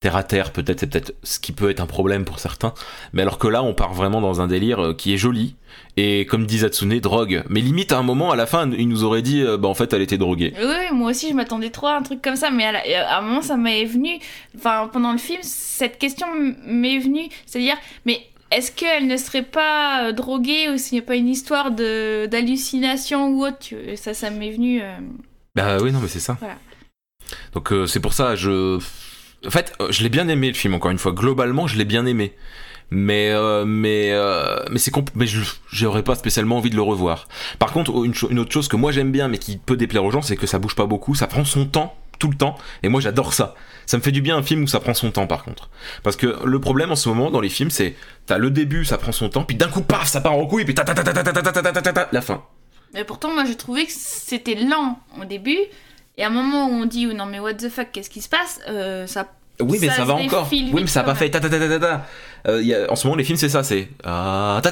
terre 0.01 0.15
à 0.15 0.23
terre, 0.23 0.51
peut-être, 0.51 0.79
c'est 0.81 0.87
peut-être 0.87 1.13
ce 1.23 1.39
qui 1.39 1.51
peut 1.51 1.69
être 1.69 1.79
un 1.79 1.85
problème 1.87 2.25
pour 2.25 2.39
certains. 2.39 2.73
Mais 3.13 3.21
alors 3.23 3.37
que 3.39 3.47
là, 3.47 3.63
on 3.63 3.73
part 3.73 3.93
vraiment 3.93 4.21
dans 4.21 4.41
un 4.41 4.47
délire 4.47 4.79
euh, 4.83 4.93
qui 4.93 5.13
est 5.13 5.17
joli. 5.17 5.55
Et 5.97 6.25
comme 6.25 6.45
dit 6.45 6.59
Zatsune, 6.59 6.99
drogue. 6.99 7.43
Mais 7.49 7.61
limite, 7.61 7.91
à 7.91 7.97
un 7.97 8.03
moment, 8.03 8.31
à 8.31 8.35
la 8.35 8.45
fin, 8.45 8.69
il 8.71 8.87
nous 8.87 9.03
aurait 9.03 9.21
dit, 9.21 9.41
euh, 9.41 9.57
bah 9.57 9.67
en 9.67 9.73
fait, 9.73 9.93
elle 9.93 10.01
était 10.01 10.17
droguée. 10.17 10.53
Oui, 10.59 10.93
moi 10.95 11.09
aussi 11.11 11.29
je 11.29 11.33
m'attendais 11.33 11.69
trop 11.71 11.87
à 11.87 11.95
un 11.95 12.01
truc 12.03 12.21
comme 12.21 12.35
ça, 12.35 12.51
mais 12.51 12.65
à, 12.65 12.71
la- 12.73 13.09
à 13.15 13.19
un 13.19 13.21
moment 13.21 13.41
ça 13.41 13.57
m'est 13.57 13.85
venu, 13.85 14.19
enfin 14.57 14.89
pendant 14.91 15.11
le 15.11 15.17
film, 15.17 15.39
cette 15.41 15.97
question 15.97 16.27
m'est 16.65 16.99
venue, 16.99 17.27
c'est-à-dire, 17.45 17.75
mais 18.05 18.19
est-ce 18.51 18.71
qu'elle 18.71 19.07
ne 19.07 19.17
serait 19.17 19.43
pas 19.43 20.07
euh, 20.07 20.11
droguée 20.11 20.69
ou 20.69 20.77
s'il 20.77 20.97
n'y 20.99 21.03
a 21.03 21.07
pas 21.07 21.15
une 21.15 21.29
histoire 21.29 21.71
de 21.71 22.27
d'hallucination 22.27 23.29
ou 23.29 23.45
autre 23.45 23.57
Ça, 23.95 24.13
ça 24.13 24.29
m'est 24.29 24.51
venu. 24.51 24.81
euh, 24.81 24.95
Bah 25.55 25.77
oui, 25.81 25.91
non, 25.91 25.99
mais 25.99 26.07
c'est 26.09 26.19
ça. 26.19 26.37
Voilà. 26.39 26.57
Donc 27.53 27.71
euh, 27.73 27.87
c'est 27.87 27.99
pour 28.01 28.13
ça, 28.13 28.35
je. 28.35 28.79
En 29.45 29.51
fait, 29.51 29.73
euh, 29.81 29.91
je 29.91 30.03
l'ai 30.03 30.09
bien 30.09 30.27
aimé 30.27 30.47
le 30.47 30.53
film, 30.53 30.73
encore 30.73 30.91
une 30.91 30.97
fois. 30.99 31.11
Globalement, 31.11 31.67
je 31.67 31.77
l'ai 31.77 31.85
bien 31.85 32.05
aimé. 32.05 32.33
Mais 32.91 33.31
euh, 33.31 33.65
mais 33.65 34.11
euh, 34.11 34.63
mais 34.69 34.77
c'est 34.77 34.91
mais 35.15 35.25
j'aurais 35.71 36.03
pas 36.03 36.13
spécialement 36.13 36.57
envie 36.57 36.69
de 36.69 36.75
le 36.75 36.83
revoir. 36.83 37.27
Par 37.57 37.71
contre, 37.71 38.05
une, 38.05 38.13
une 38.29 38.39
autre 38.39 38.51
chose 38.51 38.67
que 38.67 38.75
moi 38.75 38.91
j'aime 38.91 39.11
bien 39.11 39.27
mais 39.27 39.39
qui 39.39 39.57
peut 39.57 39.75
déplaire 39.75 40.03
aux 40.05 40.11
gens, 40.11 40.21
c'est 40.21 40.37
que 40.37 40.45
ça 40.45 40.59
bouge 40.59 40.75
pas 40.75 40.85
beaucoup, 40.85 41.15
ça 41.15 41.25
prend 41.25 41.43
son 41.45 41.65
temps 41.65 41.95
tout 42.19 42.29
le 42.29 42.37
temps. 42.37 42.55
Et 42.83 42.89
moi, 42.89 43.01
j'adore 43.01 43.33
ça. 43.33 43.55
Ça 43.85 43.97
me 43.97 44.01
fait 44.01 44.11
du 44.11 44.21
bien 44.21 44.37
un 44.37 44.43
film 44.43 44.63
où 44.63 44.67
ça 44.67 44.79
prend 44.79 44.93
son 44.93 45.11
temps, 45.11 45.27
par 45.27 45.43
contre. 45.43 45.69
Parce 46.03 46.15
que 46.15 46.37
le 46.45 46.59
problème 46.59 46.91
en 46.91 46.95
ce 46.95 47.09
moment 47.09 47.31
dans 47.31 47.41
les 47.41 47.49
films, 47.49 47.69
c'est 47.69 47.95
t'as 48.25 48.37
le 48.37 48.49
début, 48.49 48.85
ça 48.85 48.97
prend 48.97 49.11
son 49.11 49.29
temps, 49.29 49.43
puis 49.43 49.57
d'un 49.57 49.67
coup, 49.67 49.81
paf, 49.81 50.07
ça 50.07 50.21
part 50.21 50.33
en 50.33 50.45
couille, 50.45 50.65
puis 50.65 50.75
ta 50.75 50.83
ta 50.83 50.93
ta 50.93 51.03
ta 51.03 51.13
ta 51.13 51.23
ta 51.23 51.33
ta 51.33 51.51
ta 51.51 51.61
ta 51.61 51.81
ta 51.81 51.93
ta 51.93 52.09
la 52.11 52.21
fin. 52.21 52.43
Mais 52.93 53.03
pourtant, 53.03 53.33
moi, 53.33 53.45
j'ai 53.45 53.55
trouvé 53.55 53.85
que 53.85 53.91
c'était 53.93 54.55
lent 54.55 54.99
au 55.19 55.25
début. 55.25 55.57
Et 56.17 56.23
à 56.23 56.27
un 56.27 56.29
moment 56.29 56.67
où 56.67 56.71
on 56.71 56.85
dit, 56.85 57.07
oh, 57.09 57.13
non, 57.13 57.25
mais 57.25 57.39
what 57.39 57.55
the 57.55 57.69
fuck, 57.69 57.87
qu'est-ce 57.91 58.09
qui 58.09 58.21
se 58.21 58.29
passe 58.29 58.59
euh, 58.69 59.05
Ça 59.07 59.27
Oui, 59.59 59.77
mais 59.81 59.89
Ça 59.89 60.05
va 60.05 60.13
encore. 60.15 60.47
Oui, 60.51 60.69
mais 60.73 60.87
ça 60.87 61.01
a 61.01 61.03
quand 61.03 61.11
pas 61.11 61.15
fait 61.15 61.29
ta 61.29 61.39
ta 61.39 61.49
ta 61.49 61.59
ta 61.59 61.67
ta 61.67 61.79
ta. 61.79 62.05
Euh, 62.47 62.61
y 62.61 62.73
a- 62.73 62.89
en 62.91 62.95
ce 62.95 63.07
moment, 63.07 63.17
les 63.17 63.23
films, 63.23 63.37
c'est 63.37 63.49
ça, 63.49 63.63
c'est 63.63 63.89
ah, 64.03 64.61
ta. 64.63 64.69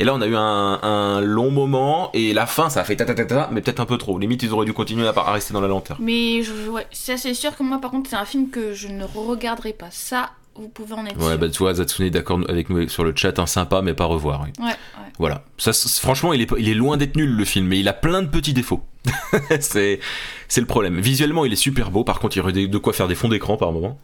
Et 0.00 0.04
là, 0.04 0.14
on 0.14 0.20
a 0.20 0.26
eu 0.26 0.34
un, 0.34 0.80
un 0.82 1.20
long 1.20 1.50
moment, 1.50 2.10
et 2.14 2.32
la 2.32 2.46
fin, 2.46 2.70
ça 2.70 2.80
a 2.80 2.84
fait 2.84 2.96
ta 2.96 3.04
ta 3.04 3.14
ta 3.14 3.24
ta, 3.24 3.34
ta, 3.34 3.48
mais 3.52 3.60
peut-être 3.60 3.80
un 3.80 3.86
peu 3.86 3.98
trop. 3.98 4.18
Limite, 4.18 4.42
ils 4.42 4.52
auraient 4.52 4.64
dû 4.66 4.72
continuer 4.72 5.06
à, 5.06 5.12
à 5.16 5.32
rester 5.32 5.52
dans 5.54 5.60
la 5.60 5.68
lenteur. 5.68 5.98
Mais 6.00 6.42
je, 6.42 6.52
ouais, 6.70 6.86
ça 6.90 7.16
c'est 7.16 7.34
sûr 7.34 7.54
que 7.56 7.62
moi 7.62 7.78
par 7.80 7.90
contre 7.90 8.08
c'est 8.10 8.16
un 8.16 8.24
film 8.24 8.48
que 8.50 8.72
je 8.72 8.88
ne 8.88 9.04
regarderai 9.04 9.72
pas. 9.72 9.88
Ça, 9.90 10.30
vous 10.58 10.68
pouvez 10.68 10.92
en 10.94 11.06
être 11.06 11.16
Ouais, 11.18 11.30
sûr. 11.30 11.38
bah 11.38 11.48
tu 11.48 11.58
vois, 11.58 11.74
Zatsune 11.74 12.06
est 12.06 12.10
d'accord 12.10 12.40
avec 12.48 12.70
nous 12.70 12.88
sur 12.88 13.04
le 13.04 13.12
chat, 13.14 13.38
un 13.38 13.46
sympa, 13.46 13.82
mais 13.82 13.94
pas 13.94 14.04
revoir. 14.06 14.42
oui. 14.44 14.52
Ouais, 14.58 14.66
ouais. 14.66 14.74
Voilà. 15.18 15.44
Ça, 15.58 15.72
franchement, 16.00 16.32
il 16.32 16.42
est, 16.42 16.50
il 16.58 16.68
est 16.68 16.74
loin 16.74 16.96
d'être 16.96 17.16
nul 17.16 17.30
le 17.30 17.44
film, 17.44 17.66
mais 17.66 17.78
il 17.80 17.88
a 17.88 17.92
plein 17.92 18.22
de 18.22 18.28
petits 18.28 18.52
défauts. 18.52 18.82
c'est, 19.60 20.00
c'est 20.48 20.60
le 20.60 20.66
problème. 20.66 21.00
Visuellement, 21.00 21.44
il 21.44 21.52
est 21.52 21.56
super 21.56 21.90
beau. 21.90 22.04
Par 22.04 22.18
contre, 22.18 22.36
il 22.36 22.40
y 22.40 22.42
aurait 22.42 22.52
de 22.52 22.78
quoi 22.78 22.92
faire 22.92 23.08
des 23.08 23.14
fonds 23.14 23.28
d'écran 23.28 23.56
par 23.56 23.72
moment. 23.72 23.98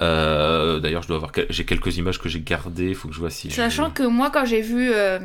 Euh, 0.00 0.80
d'ailleurs, 0.80 1.02
je 1.02 1.08
dois 1.08 1.16
avoir, 1.16 1.32
j'ai 1.50 1.64
quelques 1.64 1.96
images 1.98 2.18
que 2.18 2.28
j'ai 2.28 2.40
gardées. 2.40 2.94
Faut 2.94 3.08
que 3.08 3.14
je 3.14 3.20
vois 3.20 3.30
si. 3.30 3.50
Sachant 3.50 3.90
que 3.90 4.02
moi 4.02 4.30
quand 4.30 4.44
j'ai 4.46 4.62
vu 4.62 4.90
euh, 4.92 5.18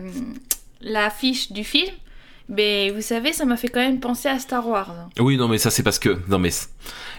l'affiche 0.81 1.51
du 1.51 1.63
film, 1.63 1.93
ben 2.49 2.93
vous 2.93 3.01
savez 3.01 3.33
ça 3.33 3.45
m'a 3.45 3.57
fait 3.57 3.67
quand 3.67 3.79
même 3.81 3.99
penser 3.99 4.29
à 4.29 4.39
Star 4.39 4.67
Wars. 4.67 4.93
Oui, 5.19 5.35
non, 5.37 5.47
mais 5.47 5.57
ça, 5.57 5.69
c'est 5.69 5.83
parce 5.83 5.99
que, 5.99 6.17
non, 6.29 6.39
mais 6.39 6.49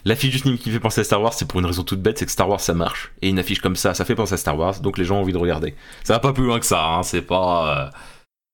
l'affiche 0.04 0.30
du 0.32 0.38
film 0.38 0.56
qui 0.58 0.70
fait 0.70 0.80
penser 0.80 1.00
à 1.02 1.04
Star 1.04 1.20
Wars, 1.20 1.34
c'est 1.34 1.46
pour 1.46 1.60
une 1.60 1.66
raison 1.66 1.82
toute 1.82 2.00
bête, 2.00 2.18
c'est 2.18 2.26
que 2.26 2.32
Star 2.32 2.48
Wars, 2.48 2.60
ça 2.60 2.74
marche. 2.74 3.12
Et 3.22 3.28
une 3.28 3.38
affiche 3.38 3.60
comme 3.60 3.76
ça, 3.76 3.94
ça 3.94 4.04
fait 4.04 4.14
penser 4.14 4.34
à 4.34 4.38
Star 4.38 4.58
Wars, 4.58 4.80
donc 4.80 4.96
les 4.98 5.04
gens 5.04 5.16
ont 5.16 5.20
envie 5.20 5.32
de 5.32 5.38
regarder. 5.38 5.74
Ça 6.04 6.14
va 6.14 6.18
pas 6.20 6.32
plus 6.32 6.44
loin 6.44 6.58
que 6.60 6.66
ça. 6.66 6.82
Hein, 6.84 7.02
c'est 7.02 7.22
pas. 7.22 7.86
euh, 7.86 7.90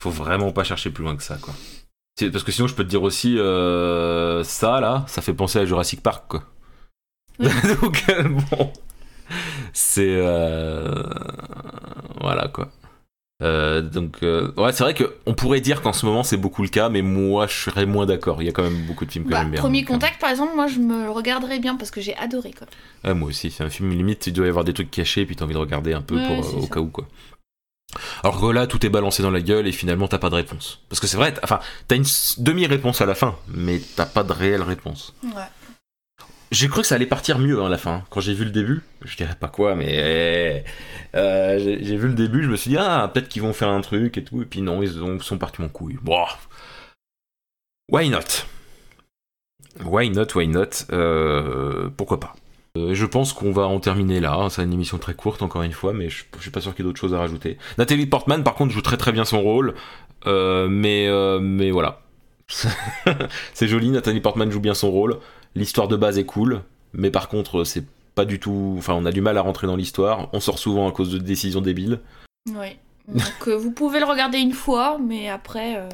faut 0.02 0.10
vraiment 0.10 0.50
pas 0.52 0.64
chercher 0.64 0.90
plus 0.90 1.04
loin 1.04 1.16
que 1.16 1.22
ça, 1.22 1.36
quoi. 1.40 1.54
Parce 2.30 2.44
que 2.44 2.52
sinon, 2.52 2.68
je 2.68 2.74
peux 2.74 2.84
te 2.84 2.88
dire 2.90 3.02
aussi, 3.02 3.38
euh, 3.38 4.44
ça 4.44 4.80
là, 4.80 5.04
ça 5.08 5.22
fait 5.22 5.34
penser 5.34 5.58
à 5.60 5.64
Jurassic 5.64 6.00
Park, 6.02 6.24
quoi. 6.28 6.44
Oui. 7.40 7.48
Donc, 7.82 8.04
euh, 8.08 8.28
bon. 8.50 8.72
C'est. 9.72 10.14
euh, 10.16 11.02
Voilà, 12.20 12.48
quoi. 12.48 12.68
Euh, 13.42 13.82
donc, 13.82 14.18
euh, 14.22 14.52
ouais, 14.56 14.72
c'est 14.72 14.84
vrai 14.84 14.94
qu'on 14.94 15.34
pourrait 15.34 15.60
dire 15.60 15.82
qu'en 15.82 15.92
ce 15.92 16.06
moment 16.06 16.22
c'est 16.22 16.36
beaucoup 16.36 16.62
le 16.62 16.68
cas, 16.68 16.88
mais 16.88 17.02
moi 17.02 17.46
je 17.48 17.54
serais 17.54 17.84
moins 17.84 18.06
d'accord. 18.06 18.40
Il 18.40 18.46
y 18.46 18.48
a 18.48 18.52
quand 18.52 18.62
même 18.62 18.86
beaucoup 18.86 19.04
de 19.04 19.10
films 19.10 19.24
que 19.24 19.30
Bah, 19.30 19.40
j'aime 19.40 19.50
bien. 19.50 19.60
premier 19.60 19.84
contact 19.84 20.20
par 20.20 20.30
exemple, 20.30 20.54
moi 20.54 20.68
je 20.68 20.78
me 20.78 21.04
le 21.04 21.10
regarderais 21.10 21.58
bien 21.58 21.74
parce 21.74 21.90
que 21.90 22.00
j'ai 22.00 22.16
adoré 22.16 22.52
quoi. 22.52 22.68
Ouais, 23.02 23.12
moi 23.14 23.28
aussi, 23.28 23.50
c'est 23.50 23.64
un 23.64 23.70
film 23.70 23.90
limite, 23.90 24.26
il 24.28 24.32
doit 24.32 24.46
y 24.46 24.48
avoir 24.48 24.64
des 24.64 24.72
trucs 24.72 24.90
cachés, 24.90 25.22
et 25.22 25.26
puis 25.26 25.34
t'as 25.34 25.44
envie 25.44 25.54
de 25.54 25.58
regarder 25.58 25.92
un 25.94 26.00
peu 26.02 26.14
Ouais, 26.16 26.26
pour, 26.26 26.44
c'est 26.44 26.54
euh, 26.54 26.58
au 26.58 26.62
ça. 26.62 26.68
cas 26.68 26.80
où, 26.80 26.88
quoi. 26.88 27.08
Alors 28.22 28.40
que 28.40 28.46
là, 28.46 28.66
tout 28.66 28.84
est 28.86 28.88
balancé 28.88 29.22
dans 29.22 29.30
la 29.30 29.40
gueule 29.40 29.66
et 29.66 29.72
finalement 29.72 30.08
t'as 30.08 30.18
pas 30.18 30.30
de 30.30 30.34
réponse. 30.36 30.80
Parce 30.88 31.00
que 31.00 31.06
c'est 31.06 31.16
vrai, 31.16 31.34
t'as- 31.34 31.40
enfin, 31.44 31.60
t'as 31.88 31.96
une 31.96 32.04
demi-réponse 32.38 33.00
à 33.00 33.06
la 33.06 33.14
fin, 33.14 33.34
mais 33.48 33.80
t'as 33.96 34.06
pas 34.06 34.22
de 34.22 34.32
réelle 34.32 34.62
réponse. 34.62 35.12
Ouais. 35.24 35.30
J'ai 36.54 36.68
cru 36.68 36.82
que 36.82 36.86
ça 36.86 36.94
allait 36.94 37.06
partir 37.06 37.38
mieux 37.40 37.60
hein, 37.60 37.66
à 37.66 37.68
la 37.68 37.78
fin. 37.78 38.04
Quand 38.10 38.20
j'ai 38.20 38.32
vu 38.32 38.44
le 38.44 38.52
début, 38.52 38.82
je 39.04 39.16
dirais 39.16 39.34
pas 39.38 39.48
quoi, 39.48 39.74
mais 39.74 40.64
euh, 41.16 41.58
j'ai 41.58 41.96
vu 41.96 42.06
le 42.06 42.14
début, 42.14 42.44
je 42.44 42.48
me 42.48 42.54
suis 42.56 42.70
dit 42.70 42.76
ah 42.78 43.10
peut-être 43.12 43.28
qu'ils 43.28 43.42
vont 43.42 43.52
faire 43.52 43.70
un 43.70 43.80
truc 43.80 44.16
et 44.18 44.22
tout, 44.22 44.40
et 44.40 44.44
puis 44.44 44.62
non, 44.62 44.80
ils 44.80 45.02
ont- 45.02 45.18
sont 45.18 45.36
partis 45.36 45.62
en 45.62 45.68
couille. 45.68 45.98
Why 47.90 48.08
not? 48.08 48.44
Why 49.84 50.10
not 50.10 50.26
Why 50.36 50.46
not? 50.46 50.86
Euh, 50.92 51.90
Pourquoi 51.96 52.20
pas? 52.20 52.34
Euh, 52.78 52.94
Je 52.94 53.06
pense 53.06 53.32
qu'on 53.32 53.50
va 53.50 53.66
en 53.66 53.80
terminer 53.80 54.20
là. 54.20 54.34
hein. 54.34 54.48
C'est 54.48 54.62
une 54.62 54.72
émission 54.72 54.98
très 54.98 55.14
courte 55.14 55.42
encore 55.42 55.62
une 55.64 55.72
fois, 55.72 55.92
mais 55.92 56.08
je, 56.08 56.24
je 56.36 56.42
suis 56.42 56.50
pas 56.52 56.60
sûr 56.60 56.72
qu'il 56.74 56.84
y 56.84 56.86
ait 56.86 56.90
d'autres 56.90 57.00
choses 57.00 57.14
à 57.14 57.18
rajouter. 57.18 57.58
Nathalie 57.78 58.06
Portman, 58.06 58.44
par 58.44 58.54
contre, 58.54 58.72
joue 58.72 58.82
très 58.82 58.96
très 58.96 59.10
bien 59.12 59.24
son 59.24 59.40
rôle, 59.42 59.74
mais 60.24 61.08
mais 61.40 61.70
voilà. 61.72 62.00
c'est 63.54 63.66
joli, 63.68 63.90
Nathalie 63.90 64.20
Portman 64.20 64.50
joue 64.52 64.60
bien 64.60 64.74
son 64.74 64.90
rôle. 64.90 65.18
L'histoire 65.54 65.88
de 65.88 65.96
base 65.96 66.18
est 66.18 66.24
cool, 66.26 66.62
mais 66.92 67.10
par 67.10 67.28
contre, 67.28 67.64
c'est 67.64 67.84
pas 68.14 68.24
du 68.24 68.38
tout. 68.40 68.74
Enfin, 68.78 68.94
on 68.94 69.04
a 69.06 69.12
du 69.12 69.20
mal 69.20 69.36
à 69.38 69.42
rentrer 69.42 69.66
dans 69.66 69.76
l'histoire. 69.76 70.28
On 70.32 70.40
sort 70.40 70.58
souvent 70.58 70.88
à 70.88 70.92
cause 70.92 71.10
de 71.12 71.18
décisions 71.18 71.60
débiles. 71.60 72.00
Ouais. 72.54 72.78
Donc 73.08 73.48
euh, 73.48 73.56
vous 73.56 73.70
pouvez 73.70 73.98
le 74.00 74.06
regarder 74.06 74.38
une 74.38 74.52
fois, 74.52 74.98
mais 75.04 75.28
après. 75.28 75.76
euh, 75.76 75.88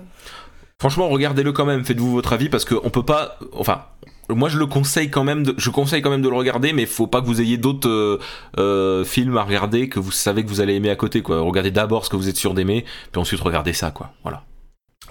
Franchement, 0.80 1.08
regardez-le 1.08 1.52
quand 1.52 1.64
même. 1.66 1.84
Faites-vous 1.84 2.10
votre 2.12 2.32
avis 2.32 2.48
parce 2.48 2.64
qu'on 2.64 2.88
peut 2.90 3.02
pas. 3.04 3.38
Enfin, 3.52 3.84
moi 4.28 4.48
je 4.48 4.58
le 4.58 4.66
conseille 4.66 5.10
quand 5.10 5.24
même. 5.24 5.42
De, 5.42 5.54
je 5.58 5.70
conseille 5.70 6.02
quand 6.02 6.10
même 6.10 6.22
de 6.22 6.28
le 6.28 6.36
regarder, 6.36 6.72
mais 6.72 6.86
faut 6.86 7.06
pas 7.06 7.20
que 7.20 7.26
vous 7.26 7.40
ayez 7.40 7.56
d'autres 7.58 7.88
euh, 7.88 8.18
euh, 8.58 9.04
films 9.04 9.36
à 9.36 9.42
regarder 9.42 9.88
que 9.88 9.98
vous 10.00 10.12
savez 10.12 10.42
que 10.44 10.48
vous 10.48 10.60
allez 10.60 10.74
aimer 10.74 10.90
à 10.90 10.96
côté. 10.96 11.20
Quoi. 11.22 11.40
Regardez 11.40 11.70
d'abord 11.70 12.04
ce 12.04 12.10
que 12.10 12.16
vous 12.16 12.28
êtes 12.28 12.36
sûr 12.36 12.54
d'aimer, 12.54 12.84
puis 13.12 13.20
ensuite 13.20 13.40
regardez 13.40 13.72
ça. 13.72 13.90
Quoi. 13.90 14.12
Voilà. 14.22 14.44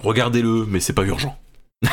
Regardez-le, 0.02 0.66
mais 0.68 0.80
c'est 0.80 0.94
pas 0.94 1.04
urgent. 1.04 1.38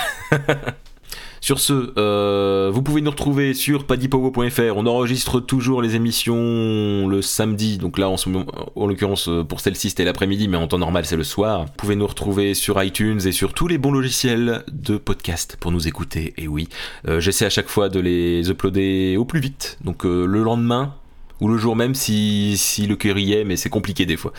Sur 1.46 1.60
ce, 1.60 1.92
euh, 1.96 2.72
vous 2.74 2.82
pouvez 2.82 3.00
nous 3.02 3.10
retrouver 3.12 3.54
sur 3.54 3.84
padipowo.fr. 3.84 4.76
On 4.76 4.84
enregistre 4.84 5.38
toujours 5.38 5.80
les 5.80 5.94
émissions 5.94 7.06
le 7.06 7.22
samedi. 7.22 7.78
Donc 7.78 7.98
là, 7.98 8.08
en, 8.08 8.86
l'occurrence, 8.88 9.28
euh, 9.28 9.44
pour 9.44 9.60
celle-ci, 9.60 9.90
c'était 9.90 10.02
l'après-midi, 10.02 10.48
mais 10.48 10.56
en 10.56 10.66
temps 10.66 10.78
normal, 10.78 11.06
c'est 11.06 11.14
le 11.14 11.22
soir. 11.22 11.66
Vous 11.66 11.72
pouvez 11.76 11.94
nous 11.94 12.08
retrouver 12.08 12.54
sur 12.54 12.82
iTunes 12.82 13.20
et 13.24 13.30
sur 13.30 13.54
tous 13.54 13.68
les 13.68 13.78
bons 13.78 13.92
logiciels 13.92 14.64
de 14.72 14.96
podcast 14.96 15.56
pour 15.60 15.70
nous 15.70 15.86
écouter. 15.86 16.34
Et 16.36 16.48
oui, 16.48 16.68
euh, 17.06 17.20
j'essaie 17.20 17.46
à 17.46 17.50
chaque 17.50 17.68
fois 17.68 17.88
de 17.90 18.00
les 18.00 18.50
uploader 18.50 19.16
au 19.16 19.24
plus 19.24 19.38
vite. 19.38 19.78
Donc 19.84 20.02
le 20.02 20.42
lendemain, 20.42 20.96
ou 21.40 21.46
le 21.46 21.58
jour 21.58 21.76
même 21.76 21.94
si, 21.94 22.58
le 22.88 22.96
cœur 22.96 23.18
y 23.18 23.34
est, 23.34 23.44
mais 23.44 23.54
c'est 23.54 23.70
compliqué 23.70 24.04
des 24.04 24.16
fois. 24.16 24.32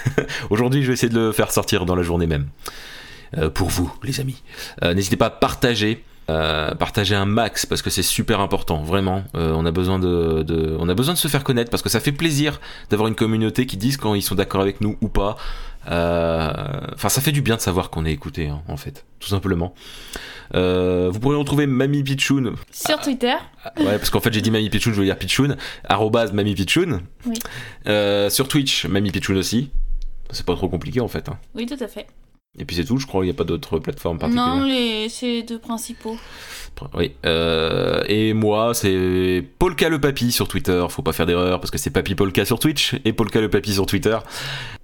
Aujourd'hui, 0.48 0.80
je 0.80 0.86
vais 0.86 0.94
essayer 0.94 1.12
de 1.12 1.26
le 1.26 1.32
faire 1.32 1.50
sortir 1.50 1.84
dans 1.84 1.94
la 1.94 2.02
journée 2.02 2.26
même. 2.26 2.46
Pour 3.52 3.68
vous, 3.68 3.92
les 4.02 4.20
amis. 4.20 4.42
N'hésitez 4.80 5.16
pas 5.16 5.26
à 5.26 5.30
partager. 5.30 6.02
Euh, 6.30 6.74
partager 6.74 7.14
un 7.14 7.26
max 7.26 7.66
parce 7.66 7.82
que 7.82 7.90
c'est 7.90 8.02
super 8.02 8.40
important 8.40 8.82
vraiment 8.82 9.24
Euh, 9.34 9.52
on 9.54 9.66
a 9.66 9.70
besoin 9.70 9.98
de, 9.98 10.42
de- 10.42 10.74
on 10.78 10.88
a 10.88 10.94
besoin 10.94 11.12
de 11.14 11.18
se 11.18 11.28
faire 11.28 11.44
connaître 11.44 11.70
parce 11.70 11.82
que 11.82 11.88
ça 11.90 12.00
fait 12.00 12.12
plaisir 12.12 12.60
d'avoir 12.90 13.08
une 13.08 13.14
communauté 13.14 13.66
qui 13.66 13.76
disent 13.76 13.96
quand 13.98 14.14
ils 14.14 14.22
sont 14.22 14.34
d'accord 14.34 14.60
avec 14.62 14.80
nous 14.80 14.96
ou 15.02 15.08
pas 15.08 15.36
Euh, 15.90 16.50
enfin 16.94 17.10
ça 17.10 17.20
fait 17.20 17.30
du 17.32 17.42
bien 17.42 17.56
de 17.56 17.60
savoir 17.60 17.90
qu'on 17.90 18.06
est 18.06 18.12
écouté 18.12 18.48
hein, 18.48 18.62
en 18.68 18.78
fait 18.78 19.04
tout 19.20 19.28
simplement 19.28 19.74
vous 20.52 21.18
pourrez 21.20 21.36
retrouver 21.36 21.66
Mamie 21.66 22.02
Pichoun 22.04 22.54
Sur 22.70 23.00
Twitter. 23.00 23.34
Ouais, 23.78 23.98
parce 23.98 24.10
qu'en 24.10 24.20
fait, 24.20 24.32
j'ai 24.32 24.40
dit 24.40 24.50
Mamie 24.52 24.70
Pichoun, 24.70 24.92
je 24.94 24.98
veux 25.00 25.04
dire 25.04 25.18
Pichoun. 25.18 25.56
Arrobase 25.88 26.32
Mamie 26.32 26.54
Pichoun. 26.54 27.00
Oui. 27.26 27.34
Sur 28.30 28.46
Twitch, 28.46 28.86
Mamie 28.86 29.10
Pichoun 29.10 29.36
aussi. 29.36 29.70
C'est 30.30 30.46
pas 30.46 30.54
trop 30.54 30.68
compliqué 30.68 31.00
en 31.00 31.08
fait. 31.08 31.28
hein. 31.28 31.38
Oui, 31.54 31.66
tout 31.66 31.82
à 31.82 31.88
fait. 31.88 32.06
Et 32.58 32.64
puis 32.64 32.76
c'est 32.76 32.84
tout, 32.84 32.98
je 32.98 33.06
crois, 33.06 33.24
il 33.24 33.26
n'y 33.26 33.32
a 33.32 33.34
pas 33.34 33.44
d'autres 33.44 33.78
plateformes 33.78 34.18
particulières. 34.18 34.56
Non, 34.56 34.64
les... 34.64 35.08
c'est 35.08 35.26
les 35.26 35.42
deux 35.42 35.58
principaux. 35.58 36.16
Oui. 36.94 37.12
Euh, 37.24 38.02
et 38.08 38.32
moi, 38.32 38.74
c'est 38.74 39.44
Polka 39.58 39.88
le 39.88 40.00
Papy 40.00 40.32
sur 40.32 40.48
Twitter. 40.48 40.84
Faut 40.88 41.02
pas 41.02 41.12
faire 41.12 41.26
d'erreur 41.26 41.60
parce 41.60 41.70
que 41.70 41.78
c'est 41.78 41.90
Papy 41.90 42.14
Polka 42.14 42.44
sur 42.44 42.58
Twitch 42.58 42.94
et 43.04 43.12
Polka 43.12 43.40
le 43.40 43.48
Papy 43.50 43.74
sur 43.74 43.86
Twitter. 43.86 44.18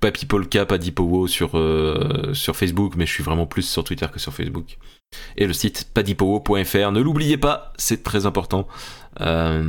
Papy 0.01 0.27
Polka, 0.27 0.67
pas 0.67 0.79
Dipowo 0.79 1.27
sur, 1.27 1.59
euh, 1.59 2.33
sur 2.33 2.57
Facebook, 2.57 2.95
mais 2.97 3.07
je 3.07 3.13
suis 3.13 3.23
vraiment 3.23 3.47
plus 3.47 3.63
sur 3.63 3.85
Twitter 3.85 4.07
que 4.13 4.19
sur 4.19 4.33
Facebook. 4.33 4.79
Et 5.37 5.47
le 5.47 5.53
site 5.53 5.89
padipowo.fr. 5.93 6.93
Ne 6.93 7.01
l'oubliez 7.01 7.37
pas, 7.37 7.73
c'est 7.77 8.03
très 8.03 8.27
important. 8.27 8.67
Euh, 9.21 9.63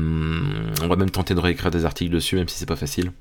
on 0.82 0.88
va 0.88 0.96
même 0.96 1.10
tenter 1.10 1.34
de 1.34 1.40
réécrire 1.40 1.72
des 1.72 1.86
articles 1.86 2.14
dessus, 2.14 2.36
même 2.36 2.48
si 2.48 2.58
c'est 2.58 2.68
pas 2.68 2.76
facile. 2.76 3.12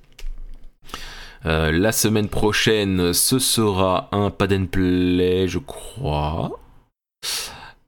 Euh, 1.46 1.72
la 1.72 1.92
semaine 1.92 2.29
prochaine, 2.29 3.12
ce 3.12 3.38
sera 3.38 4.09
un 4.12 4.31
pad 4.31 4.53
and 4.53 4.66
play, 4.66 5.48
je 5.48 5.59
crois. 5.59 6.61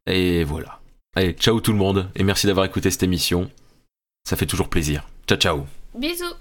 Et 0.07 0.45
voilà. 0.45 0.81
Allez, 1.15 1.33
ciao 1.33 1.61
tout 1.61 1.73
le 1.73 1.79
monde, 1.79 2.09
et 2.15 2.25
merci 2.25 2.47
d'avoir 2.47 2.65
écouté 2.65 2.91
cette 2.91 3.03
émission. 3.03 3.51
Ça 4.25 4.37
fait 4.37 4.47
toujours 4.47 4.69
plaisir. 4.69 5.07
Ciao 5.27 5.39
ciao 5.39 5.67
Bisous 5.95 6.35